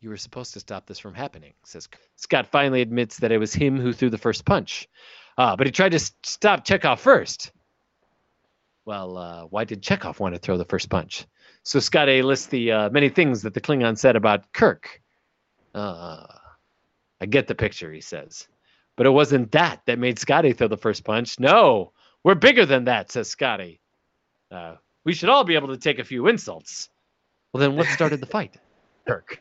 [0.01, 1.89] You were supposed to stop this from happening, says.
[2.17, 4.89] Scott finally admits that it was him who threw the first punch.
[5.39, 7.53] Uh, but he tried to stop Chekov first.
[8.85, 11.27] Well, uh, why did Chekov want to throw the first punch?
[11.63, 15.01] So Scotty lists the uh, many things that the Klingon said about Kirk.
[15.75, 16.27] Uh,
[17.21, 18.49] I get the picture, he says.
[18.97, 21.41] But it wasn't that that made Scotty throw the first punch.
[21.41, 21.93] No,
[22.25, 23.81] we're bigger than that, says Scotty.
[24.51, 26.89] Uh, We should all be able to take a few insults.
[27.53, 28.57] Well, then what started the fight?
[29.09, 29.41] Kirk.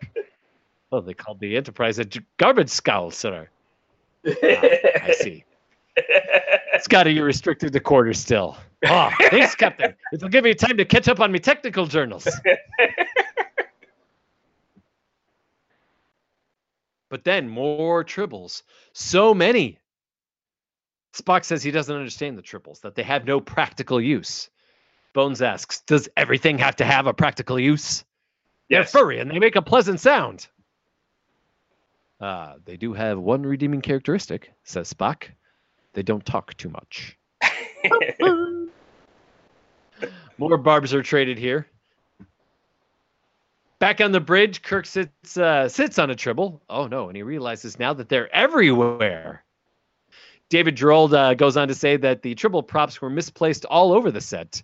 [0.92, 2.06] Oh, they called the Enterprise a
[2.38, 3.48] garbage scowl, sir.
[4.28, 5.46] Ah, I see.
[6.80, 8.58] Scotty, you're restricted to quarters still.
[8.88, 9.94] Oh, thanks, Captain.
[10.14, 12.28] It'll give me time to catch up on my technical journals.
[17.12, 18.64] But then more tribbles.
[18.94, 19.78] So many.
[21.14, 24.50] Spock says he doesn't understand the tribbles, that they have no practical use.
[25.14, 28.06] Bones asks, Does everything have to have a practical use?
[28.70, 28.94] Yes.
[28.94, 30.48] They're furry and they make a pleasant sound.
[32.22, 35.26] Uh, they do have one redeeming characteristic, says Spock.
[35.92, 37.18] They don't talk too much.
[40.38, 41.68] More barbs are traded here.
[43.82, 46.62] Back on the bridge, Kirk sits uh, sits on a tribble.
[46.70, 49.44] Oh no, and he realizes now that they're everywhere.
[50.50, 54.12] David Gerrold uh, goes on to say that the tribble props were misplaced all over
[54.12, 54.62] the set,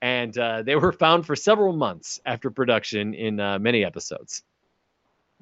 [0.00, 4.44] and uh, they were found for several months after production in uh, many episodes.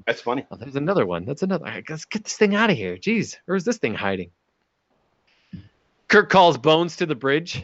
[0.07, 0.47] That's funny.
[0.51, 1.27] Oh, there's another one.
[1.27, 1.67] That's another.
[1.67, 2.97] All right, let's get this thing out of here.
[2.97, 4.31] Jeez, where's this thing hiding?
[6.09, 7.63] Kirk calls Bones to the bridge.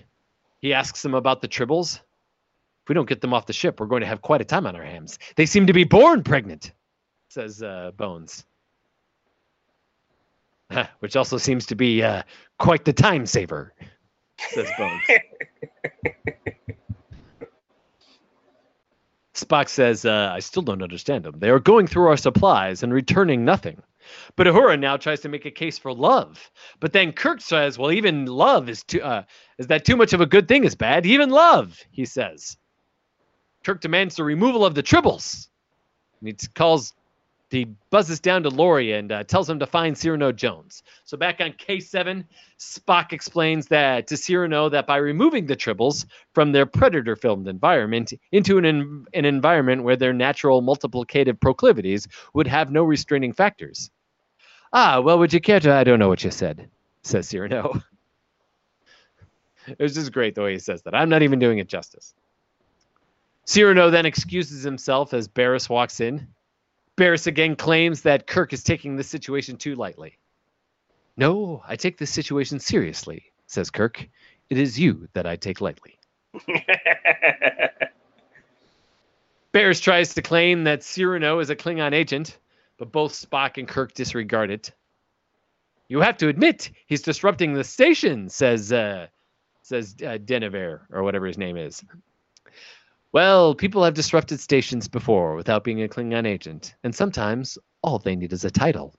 [0.60, 2.00] He asks him about the tribbles.
[2.84, 4.66] If we don't get them off the ship, we're going to have quite a time
[4.66, 5.18] on our hands.
[5.36, 6.70] They seem to be born pregnant,
[7.30, 8.44] says uh, Bones.
[10.98, 12.24] Which also seems to be uh,
[12.58, 13.72] quite the time saver,
[14.36, 15.02] says Bones.
[19.34, 21.38] Spock says, uh, I still don't understand them.
[21.38, 23.82] They are going through our supplies and returning nothing.
[24.36, 26.50] But Uhura now tries to make a case for love.
[26.80, 29.22] But then Kirk says, well, even love is too, uh,
[29.58, 31.06] is that too much of a good thing is bad?
[31.06, 32.58] Even love, he says.
[33.64, 35.48] Kirk demands the removal of the tribbles.
[36.20, 36.92] And he calls,
[37.50, 40.82] he buzzes down to Lurry and uh, tells him to find Cyrano Jones.
[41.04, 42.24] So back on K7,
[42.58, 46.04] Spock explains that to Cyrano that by removing the tribbles
[46.34, 52.06] from their predator filmed environment into an, en- an environment where their natural multiplicative proclivities
[52.34, 53.90] would have no restraining factors.
[54.72, 55.72] Ah, well, would you care to?
[55.72, 56.68] I don't know what you said,
[57.02, 57.80] says Cyrano.
[59.68, 60.94] it was just great the way he says that.
[60.94, 62.12] I'm not even doing it justice.
[63.44, 66.28] Cyrano then excuses himself as Baris walks in.
[66.96, 70.18] Baris again claims that Kirk is taking this situation too lightly.
[71.16, 74.08] No, I take this situation seriously, says Kirk.
[74.50, 75.98] It is you that I take lightly.
[79.52, 82.36] Baris tries to claim that Cyrano is a Klingon agent,
[82.76, 84.72] but both Spock and Kirk disregard it.
[85.88, 89.06] You have to admit he's disrupting the station, says uh,
[89.62, 91.84] says uh, Denevere or whatever his name is.
[93.14, 98.16] Well, people have disrupted stations before without being a Klingon agent, and sometimes all they
[98.16, 98.92] need is a title,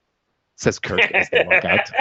[0.56, 1.92] says Kirk as they walk out.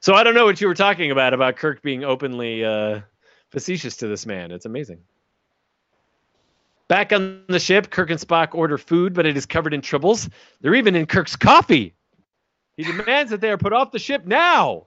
[0.00, 3.02] So I don't know what you were talking about about Kirk being openly uh,
[3.50, 4.50] facetious to this man.
[4.50, 4.98] It's amazing.
[6.88, 10.28] Back on the ship, Kirk and Spock order food, but it is covered in tribbles.
[10.62, 11.94] They're even in Kirk's coffee.
[12.76, 14.86] He demands that they are put off the ship now.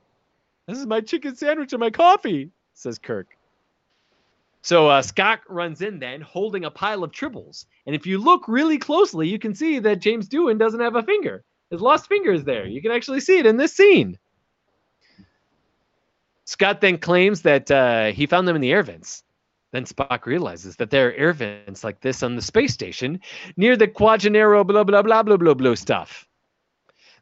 [0.68, 3.37] This is my chicken sandwich and my coffee, says Kirk.
[4.68, 7.68] So uh, Scott runs in then, holding a pile of tribbles.
[7.86, 11.04] And if you look really closely, you can see that James Doohan doesn't have a
[11.04, 11.46] finger.
[11.72, 12.68] His lost finger is there.
[12.68, 14.20] You can actually see it in this scene.
[16.44, 19.24] Scott then claims that uh, he found them in the air vents.
[19.72, 23.22] Then Spock realizes that there are air vents like this on the space station
[23.56, 26.28] near the Quadraro blah blah blah blah blah blah stuff.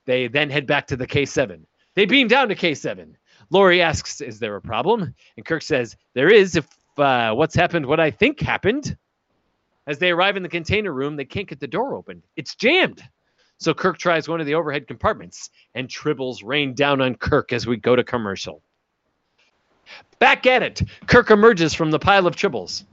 [0.06, 1.62] They then head back to the K7.
[1.94, 3.14] They beam down to K7.
[3.52, 6.56] Lurry asks, "Is there a problem?" And Kirk says, "There is.
[6.56, 6.68] If
[7.00, 8.98] uh, what's happened, what I think happened."
[9.88, 12.24] As they arrive in the container room, they can't get the door open.
[12.36, 13.04] It's jammed.
[13.60, 17.68] So Kirk tries one of the overhead compartments, and tribbles rain down on Kirk as
[17.68, 18.62] we go to commercial.
[20.20, 22.84] Back at it, Kirk emerges from the pile of tribbles.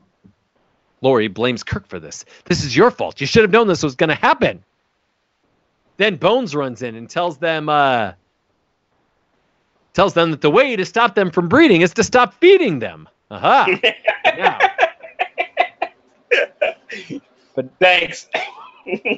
[1.01, 2.25] Lurry blames Kirk for this.
[2.45, 3.21] This is your fault.
[3.21, 4.63] You should have known this was going to happen.
[5.97, 8.13] Then Bones runs in and tells them, uh,
[9.95, 13.09] tells them that the way to stop them from breeding is to stop feeding them.
[13.37, 13.67] Aha!
[14.37, 14.59] now,
[17.55, 18.29] but thanks.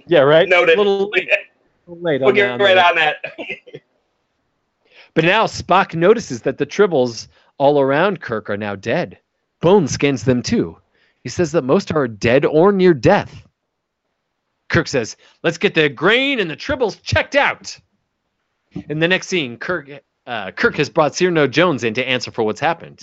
[0.07, 0.49] yeah, right.
[0.49, 0.77] Noted.
[0.77, 1.29] A little late,
[1.87, 3.17] a little late We'll on get that- right on that.
[5.15, 9.17] But now Spock notices that the tribbles all around Kirk are now dead.
[9.61, 10.77] Bones scans them too.
[11.23, 13.47] He says that most are dead or near death.
[14.69, 17.79] Kirk says, "Let's get the grain and the tribbles checked out."
[18.89, 19.89] In the next scene, Kirk
[20.27, 23.01] uh, Kirk has brought Cyrano Jones in to answer for what's happened.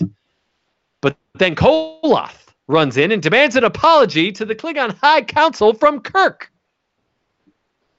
[1.01, 5.99] But then Koloth runs in and demands an apology to the Klingon High Council from
[5.99, 6.51] Kirk.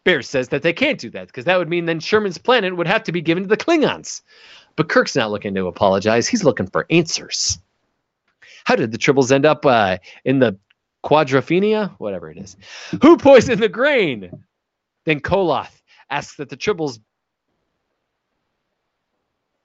[0.05, 2.89] Bear says that they can't do that because that would mean then Sherman's planet would
[2.89, 4.23] have to be given to the Klingons.
[4.75, 6.27] But Kirk's not looking to apologize.
[6.27, 7.59] He's looking for answers.
[8.65, 10.59] How did the Tribbles end up uh, in the
[11.05, 11.91] Quadrophenia?
[11.99, 12.57] Whatever it is.
[13.03, 14.45] Who poisoned the grain?
[15.05, 17.01] Then Koloth asks that the Tribbles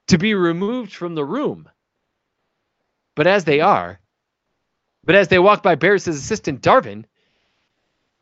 [0.08, 1.68] to be removed from the room.
[3.18, 3.98] But as they are,
[5.02, 7.04] but as they walk by Baris' assistant Darvin,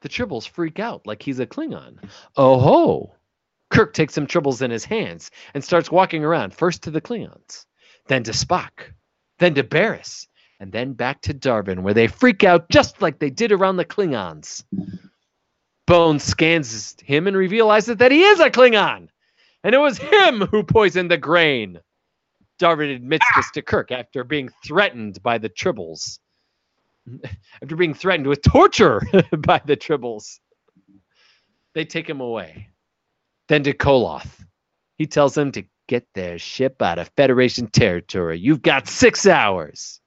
[0.01, 1.99] the Tribbles freak out like he's a Klingon.
[2.34, 3.14] Oh ho!
[3.68, 7.66] Kirk takes some Tribbles in his hands and starts walking around, first to the Klingons,
[8.07, 8.94] then to Spock,
[9.38, 10.28] then to Baris,
[10.61, 13.84] and then back to Darvin, where they freak out just like they did around the
[13.84, 14.64] Klingons.
[15.86, 19.11] Bones scans him and realizes that he is a Klingon,
[19.62, 21.80] and it was him who poisoned the grain.
[22.59, 26.19] Darvin admits this to Kirk after being threatened by the Tribbles.
[27.63, 29.01] After being threatened with torture
[29.39, 30.41] by the Tribbles,
[31.75, 32.71] they take him away.
[33.49, 34.45] Then to Koloth.
[34.99, 38.39] He tells them to get their ship out of Federation territory.
[38.39, 40.01] You've got six hours.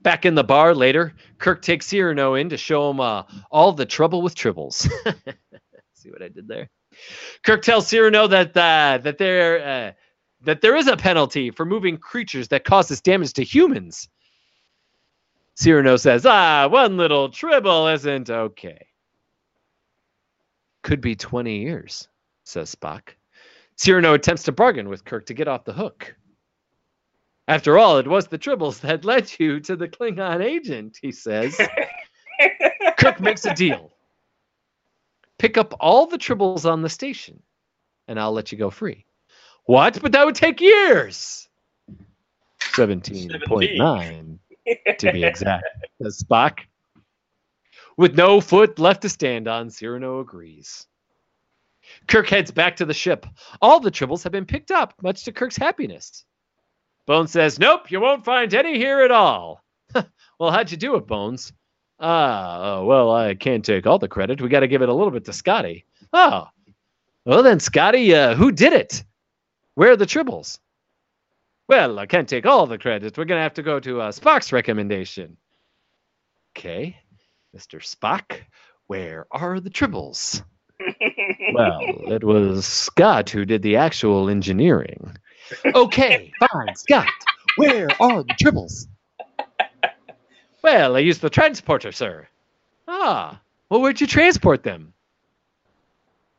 [0.00, 3.86] Back in the bar later, Kirk takes Cyrano in to show him uh, all the
[3.86, 4.88] trouble with tribbles.
[5.94, 6.70] See what I did there?
[7.44, 9.92] Kirk tells Cyrano that uh, that there uh,
[10.42, 14.08] that there is a penalty for moving creatures that causes damage to humans.
[15.54, 18.86] Cyrano says, "Ah, one little tribble isn't okay."
[20.82, 22.08] Could be 20 years,
[22.44, 23.14] says Spock.
[23.76, 26.14] Cyrano attempts to bargain with Kirk to get off the hook.
[27.48, 31.58] After all, it was the Tribbles that led you to the Klingon agent, he says.
[32.98, 33.90] Kirk makes a deal.
[35.38, 37.42] Pick up all the Tribbles on the station,
[38.06, 39.06] and I'll let you go free.
[39.68, 40.00] What?
[40.00, 41.46] But that would take years.
[42.58, 44.38] 17.9
[44.98, 45.66] to be exact,
[46.02, 46.60] says Spock.
[47.98, 50.86] With no foot left to stand on, Cyrano agrees.
[52.06, 53.26] Kirk heads back to the ship.
[53.60, 56.24] All the Tribbles have been picked up, much to Kirk's happiness.
[57.04, 59.62] Bones says, Nope, you won't find any here at all.
[60.38, 61.52] well, how'd you do it, Bones?
[62.00, 64.40] Ah, uh, well, I can't take all the credit.
[64.40, 65.84] We got to give it a little bit to Scotty.
[66.14, 66.48] Oh,
[67.26, 69.04] well then, Scotty, uh, who did it?
[69.78, 70.58] Where are the Tribbles?
[71.68, 73.16] Well, I can't take all the credit.
[73.16, 75.36] We're going to have to go to uh, Spock's recommendation.
[76.50, 76.96] Okay.
[77.56, 77.80] Mr.
[77.80, 78.40] Spock,
[78.88, 80.42] where are the tribbles?
[81.54, 85.16] well, it was Scott who did the actual engineering.
[85.64, 87.06] Okay, fine, Scott,
[87.54, 88.88] where are the tribbles?
[90.60, 92.26] Well, I used the transporter, sir.
[92.88, 94.92] Ah, well, where'd you transport them?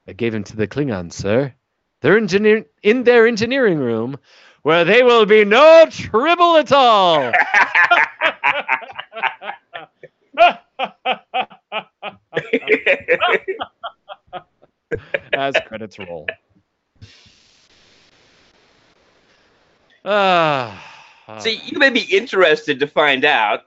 [0.10, 1.54] I gave them to the Klingons, sir.
[2.02, 4.18] They're engineer- in their engineering room,
[4.64, 7.32] where they will be no trouble at all.
[15.34, 16.26] As credits roll.
[20.06, 20.82] Ah.
[21.40, 23.64] See, you may be interested to find out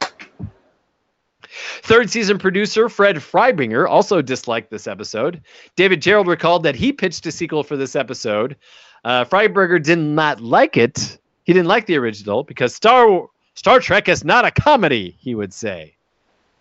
[1.82, 5.42] Third season producer Fred Freiberger also disliked this episode.
[5.76, 8.56] David Gerrold recalled that he pitched a sequel for this episode.
[9.04, 11.18] Uh, Freiberger did not like it.
[11.44, 15.52] He didn't like the original because Star Star Trek is not a comedy, he would
[15.52, 15.94] say.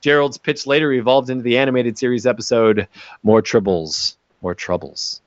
[0.04, 2.88] Gerrold's pitch later evolved into the animated series episode
[3.24, 5.23] More Tribbles, More troubles.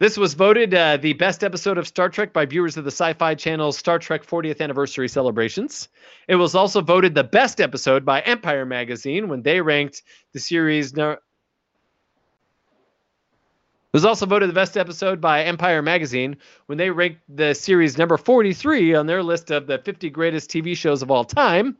[0.00, 3.14] This was voted uh, the best episode of Star Trek by viewers of the Sci
[3.14, 5.88] Fi Channel's Star Trek 40th anniversary celebrations.
[6.28, 10.94] It was also voted the best episode by Empire Magazine when they ranked the series.
[10.94, 11.18] No- it
[13.92, 16.36] was also voted the best episode by Empire Magazine
[16.66, 20.76] when they ranked the series number 43 on their list of the 50 greatest TV
[20.76, 21.76] shows of all time.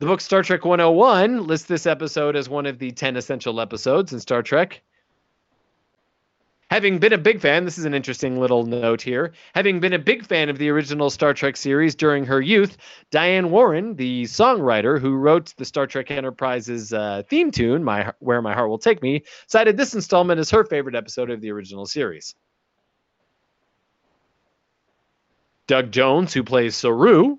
[0.00, 4.12] The book Star Trek 101 lists this episode as one of the 10 essential episodes
[4.12, 4.82] in Star Trek.
[6.70, 9.32] Having been a big fan, this is an interesting little note here.
[9.54, 12.76] Having been a big fan of the original Star Trek series during her youth,
[13.10, 18.42] Diane Warren, the songwriter who wrote the Star Trek Enterprise's uh, theme tune, "My Where
[18.42, 21.86] My Heart Will Take Me," cited this installment as her favorite episode of the original
[21.86, 22.34] series.
[25.66, 27.38] Doug Jones, who plays Saru,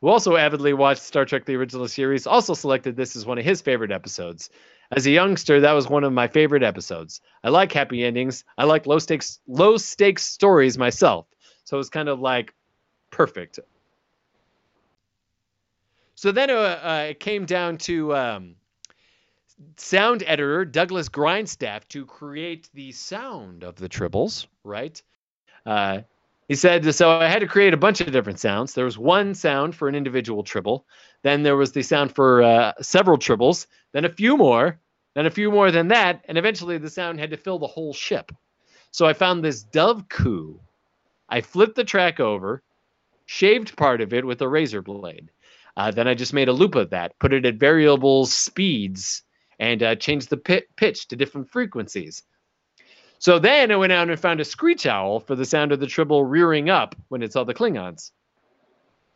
[0.00, 3.44] who also avidly watched Star Trek the original series, also selected this as one of
[3.44, 4.50] his favorite episodes.
[4.90, 7.20] As a youngster, that was one of my favorite episodes.
[7.44, 8.44] I like happy endings.
[8.58, 11.26] I like low stakes low stakes stories myself.
[11.64, 12.54] So it was kind of like
[13.10, 13.60] perfect.
[16.14, 18.56] So then uh, uh, it came down to um,
[19.76, 25.00] sound editor Douglas Grindstaff to create the sound of the tribbles, right?
[25.64, 26.00] Uh,
[26.50, 28.74] he said, so I had to create a bunch of different sounds.
[28.74, 30.84] There was one sound for an individual tribble.
[31.22, 33.68] Then there was the sound for uh, several tribbles.
[33.92, 34.80] Then a few more.
[35.14, 36.24] Then a few more than that.
[36.26, 38.32] And eventually the sound had to fill the whole ship.
[38.90, 40.58] So I found this dove coo.
[41.28, 42.64] I flipped the track over,
[43.26, 45.30] shaved part of it with a razor blade.
[45.76, 49.22] Uh, then I just made a loop of that, put it at variable speeds,
[49.60, 52.24] and uh, changed the pit- pitch to different frequencies.
[53.20, 55.86] So then I went out and found a screech owl for the sound of the
[55.86, 58.12] tribble rearing up when it saw the Klingons.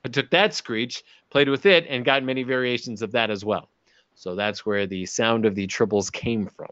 [0.04, 3.70] I took that screech, played with it, and got many variations of that as well.
[4.14, 6.68] So that's where the sound of the tribbles came from.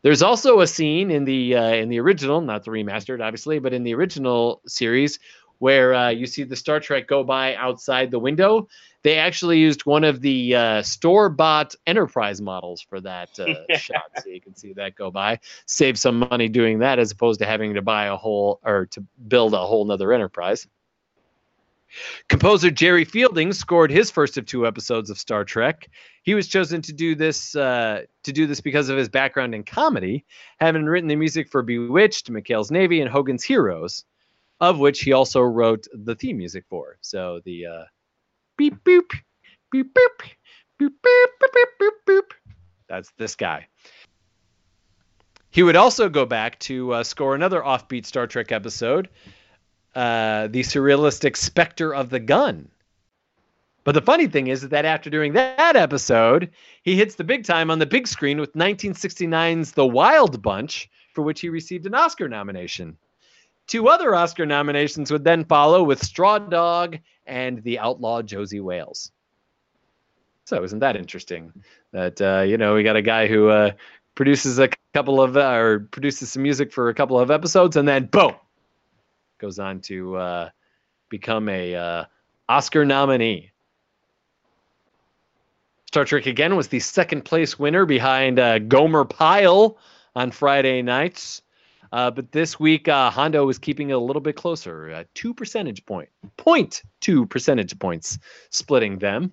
[0.00, 3.74] There's also a scene in the uh, in the original, not the remastered, obviously, but
[3.74, 5.18] in the original series
[5.58, 8.68] where uh, you see the Star Trek go by outside the window.
[9.02, 14.10] They actually used one of the uh, store bought Enterprise models for that uh, shot,
[14.22, 15.38] so you can see that go by.
[15.66, 19.04] Save some money doing that as opposed to having to buy a whole or to
[19.28, 20.66] build a whole nother Enterprise.
[22.28, 25.88] Composer Jerry Fielding scored his first of two episodes of Star Trek.
[26.22, 29.64] He was chosen to do this uh, to do this because of his background in
[29.64, 30.24] comedy,
[30.60, 34.04] having written the music for Bewitched, McHale's Navy, and Hogan's Heroes,
[34.60, 36.98] of which he also wrote the theme music for.
[37.00, 37.84] So the uh,
[38.56, 39.10] beep boop
[39.70, 40.30] beep boop
[40.80, 42.30] boop boop boop boop boop boop.
[42.88, 43.68] That's this guy.
[45.50, 49.08] He would also go back to uh, score another offbeat Star Trek episode,
[49.94, 52.68] uh, the surrealistic Spectre of the Gun.
[53.84, 56.50] But the funny thing is that after doing that episode,
[56.82, 61.22] he hits the big time on the big screen with 1969's The Wild Bunch, for
[61.22, 62.98] which he received an Oscar nomination.
[63.68, 69.12] Two other Oscar nominations would then follow with Straw Dog and The Outlaw Josey Wales.
[70.46, 71.52] So isn't that interesting?
[71.92, 73.72] That uh, you know we got a guy who uh,
[74.14, 77.86] produces a couple of uh, or produces some music for a couple of episodes, and
[77.86, 78.34] then boom,
[79.36, 80.50] goes on to uh,
[81.10, 82.04] become a uh,
[82.48, 83.50] Oscar nominee.
[85.88, 89.76] Star Trek again was the second place winner behind uh, Gomer Pyle
[90.16, 91.42] on Friday nights.
[91.92, 95.34] Uh, but this week, uh, Hondo was keeping it a little bit closer, uh, two
[95.34, 98.18] percentage point, point two percentage points,
[98.50, 99.32] splitting them.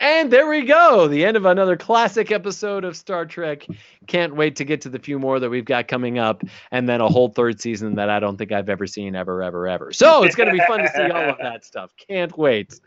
[0.00, 3.66] And there we go, the end of another classic episode of Star Trek.
[4.08, 6.42] Can't wait to get to the few more that we've got coming up,
[6.72, 9.68] and then a whole third season that I don't think I've ever seen ever, ever,
[9.68, 9.92] ever.
[9.92, 11.92] So it's going to be fun to see all of that stuff.
[11.96, 12.78] Can't wait.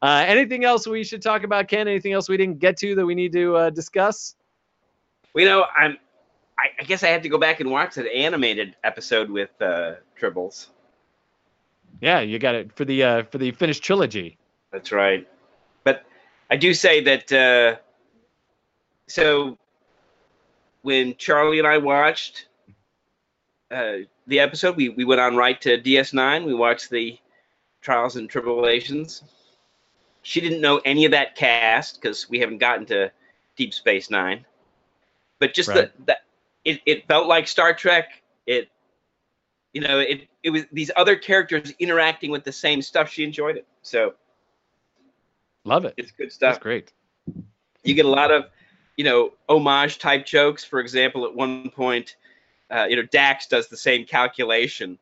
[0.00, 1.88] Uh, anything else we should talk about, Ken?
[1.88, 4.36] Anything else we didn't get to that we need to uh, discuss?
[5.34, 5.98] We know, I'm.
[6.62, 9.94] I, I guess I have to go back and watch that animated episode with uh,
[10.18, 10.68] Tribbles.
[12.00, 14.38] Yeah, you got it for the uh, for the finished trilogy.
[14.70, 15.28] That's right.
[15.84, 16.04] But
[16.50, 17.32] I do say that.
[17.32, 17.76] Uh,
[19.08, 19.58] so
[20.82, 22.46] when Charlie and I watched
[23.70, 26.44] uh, the episode, we, we went on right to DS9.
[26.44, 27.18] We watched the
[27.82, 29.22] Trials and Tribble-ations.
[30.22, 33.10] She didn't know any of that cast because we haven't gotten to
[33.56, 34.44] Deep Space Nine.
[35.38, 35.90] But just Right.
[35.98, 36.22] the, that
[36.64, 38.08] it, it felt like Star Trek.
[38.46, 38.68] It
[39.72, 43.08] you know it it was these other characters interacting with the same stuff.
[43.10, 43.66] She enjoyed it.
[43.82, 44.14] So
[45.64, 45.94] Love it.
[45.96, 46.54] it's good stuff.
[46.54, 46.92] That's great.
[47.84, 48.46] you get a lot of
[48.96, 52.16] you know homage type jokes for example at one point
[52.70, 54.98] uh, you know dax does the same calculation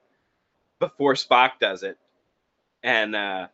[0.79, 1.99] before spock does it
[2.85, 3.49] and uh,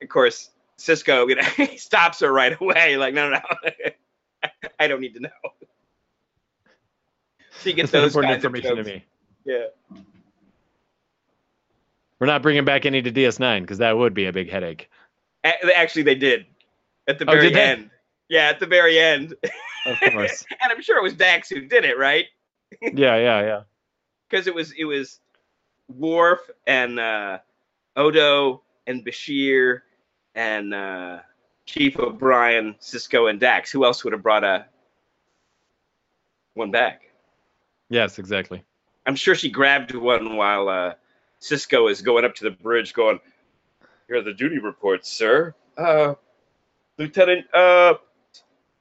[0.00, 3.70] of course Sisko you know he stops her right away like no no no
[4.78, 5.28] I don't need to know.
[7.60, 9.04] So you get That's those important information to me.
[9.44, 9.66] Yeah.
[12.18, 14.88] We're not bringing back any to DS9 because that would be a big headache.
[15.44, 16.46] A- Actually, they did
[17.08, 17.90] at the Oh, very end.
[18.28, 19.34] Yeah, at the very end.
[19.86, 20.44] Of course.
[20.62, 22.26] and I'm sure it was Dax who did it, right?
[22.80, 23.62] yeah, yeah, yeah.
[24.30, 25.20] Because it was it was
[25.88, 27.38] Worf and uh,
[27.96, 29.80] Odo and Bashir
[30.34, 31.18] and uh,
[31.66, 33.70] Chief O'Brien, Sisko, and Dax.
[33.70, 34.66] Who else would have brought a
[36.54, 37.11] one back?
[37.92, 38.64] Yes, exactly.
[39.04, 40.94] I'm sure she grabbed one while uh,
[41.42, 43.20] Sisko is going up to the bridge, going,
[44.08, 45.54] "Here are the duty reports, sir.
[45.76, 46.14] Uh,
[46.96, 47.94] Lieutenant uh,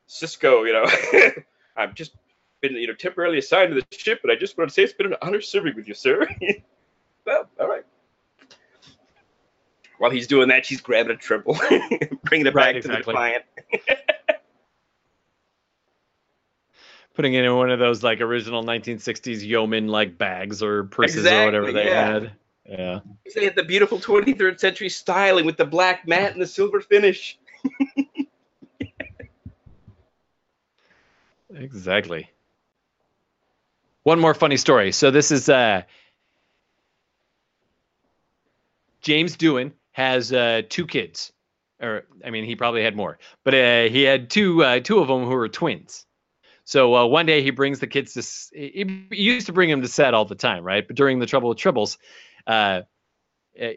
[0.08, 1.44] Sisko, you know,
[1.76, 2.14] I've just
[2.62, 4.94] been, you know, temporarily assigned to the ship, but I just want to say it's
[4.94, 6.26] been an honor serving with you, sir."
[7.26, 7.84] well, all right.
[9.98, 11.60] While he's doing that, she's grabbing a tribble,
[12.24, 13.44] bringing it Right, back to the client.
[17.14, 21.46] Putting it in one of those like original 1960s yeoman like bags or purses or
[21.46, 22.12] whatever they yeah.
[22.12, 22.32] had.
[22.66, 23.00] Yeah.
[23.36, 27.38] They had the beautiful 23rd century styling with the black mat and the silver finish.
[31.56, 32.30] Exactly.
[34.04, 34.92] One more funny story.
[34.92, 35.84] So this is uh
[39.02, 41.32] James Doohan has uh two kids.
[41.82, 43.20] Or I mean he probably had more.
[43.44, 46.06] But uh he had two uh two of them who were twins.
[46.64, 49.82] So uh, one day he brings the kids to he, he used to bring them
[49.82, 50.86] to set all the time, right?
[50.86, 51.98] But during the Trouble with Tribbles,
[52.48, 52.82] uh,
[53.62, 53.68] uh,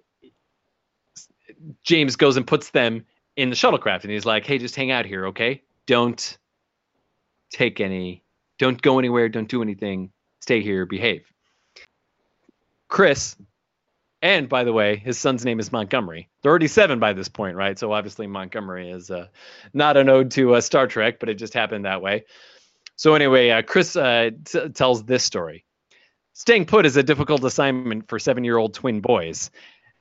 [1.82, 3.04] James goes and puts them
[3.36, 5.62] in the shuttlecraft and he's like, "Hey, just hang out here, okay?
[5.86, 6.38] Don't
[7.54, 8.22] take any
[8.58, 11.24] don't go anywhere don't do anything stay here behave
[12.88, 13.36] chris
[14.22, 17.56] and by the way his son's name is montgomery they're already seven by this point
[17.56, 19.28] right so obviously montgomery is uh,
[19.72, 22.24] not an ode to uh, star trek but it just happened that way
[22.96, 25.64] so anyway uh, chris uh, t- tells this story.
[26.36, 29.52] Staying put is a difficult assignment for seven year old twin boys.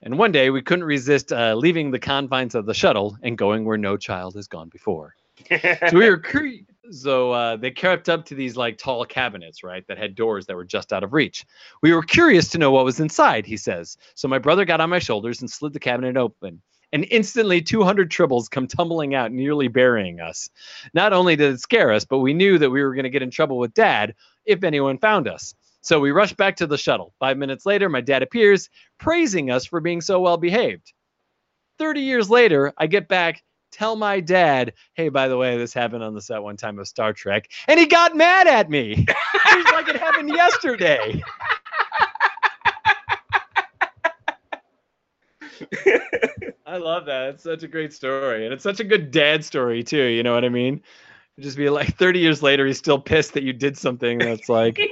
[0.01, 3.65] And one day we couldn't resist uh, leaving the confines of the shuttle and going
[3.65, 5.15] where no child has gone before.
[5.89, 6.59] So we were cur-
[6.89, 10.55] so uh, they crept up to these like tall cabinets right that had doors that
[10.55, 11.45] were just out of reach.
[11.81, 13.97] We were curious to know what was inside he says.
[14.15, 16.61] So my brother got on my shoulders and slid the cabinet open
[16.93, 20.49] and instantly 200 tribbles come tumbling out nearly burying us
[20.93, 23.21] not only did it scare us but we knew that we were going to get
[23.21, 24.15] in trouble with dad
[24.45, 28.01] if anyone found us so we rushed back to the shuttle five minutes later my
[28.01, 30.93] dad appears praising us for being so well behaved
[31.79, 36.03] 30 years later i get back tell my dad, hey, by the way, this happened
[36.03, 39.03] on the set one time of Star Trek, and he got mad at me.
[39.55, 41.21] was like it happened yesterday.
[46.65, 47.29] I love that.
[47.29, 50.03] It's such a great story, and it's such a good dad story too.
[50.03, 50.81] You know what I mean?
[51.37, 54.49] It'd just be like 30 years later, he's still pissed that you did something that's
[54.49, 54.79] like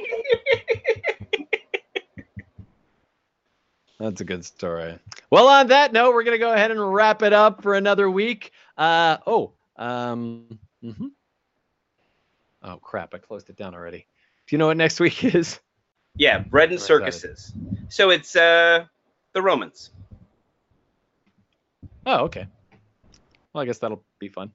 [4.00, 4.98] That's a good story.
[5.30, 8.52] Well, on that note, we're gonna go ahead and wrap it up for another week.
[8.76, 11.12] Uh, oh, um, mhm.
[12.64, 13.14] oh crap!
[13.14, 14.08] I closed it down already.
[14.48, 15.60] Do you know what next week is?
[16.16, 17.54] Yeah, bread and circuses.
[17.90, 18.86] So it's uh
[19.34, 19.92] the Romans.
[22.06, 22.48] Oh, okay.
[23.54, 24.52] Well, I guess that'll be fun.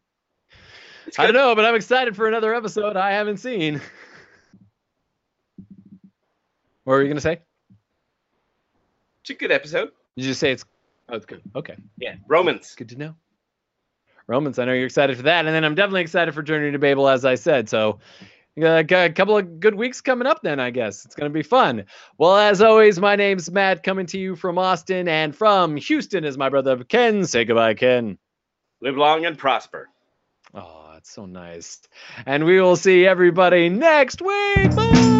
[1.18, 3.80] I don't know, but I'm excited for another episode I haven't seen.
[6.84, 7.40] What were you gonna say?
[9.22, 9.90] It's a good episode.
[10.16, 10.64] Did you say it's?
[11.08, 11.42] Oh, it's good.
[11.54, 11.76] Okay.
[11.98, 12.74] Yeah, Romans.
[12.76, 13.14] Good to know.
[14.28, 16.78] Romans, I know you're excited for that, and then I'm definitely excited for Journey to
[16.78, 17.68] Babel, as I said.
[17.68, 18.00] So,
[18.60, 20.40] Uh, a couple of good weeks coming up.
[20.42, 21.84] Then I guess it's gonna be fun.
[22.16, 26.38] Well, as always, my name's Matt, coming to you from Austin, and from Houston is
[26.38, 27.26] my brother Ken.
[27.26, 28.18] Say goodbye, Ken.
[28.80, 29.88] Live long and prosper.
[30.54, 31.80] Oh, it's so nice.
[32.24, 34.74] And we will see everybody next week.
[34.74, 35.15] Bye.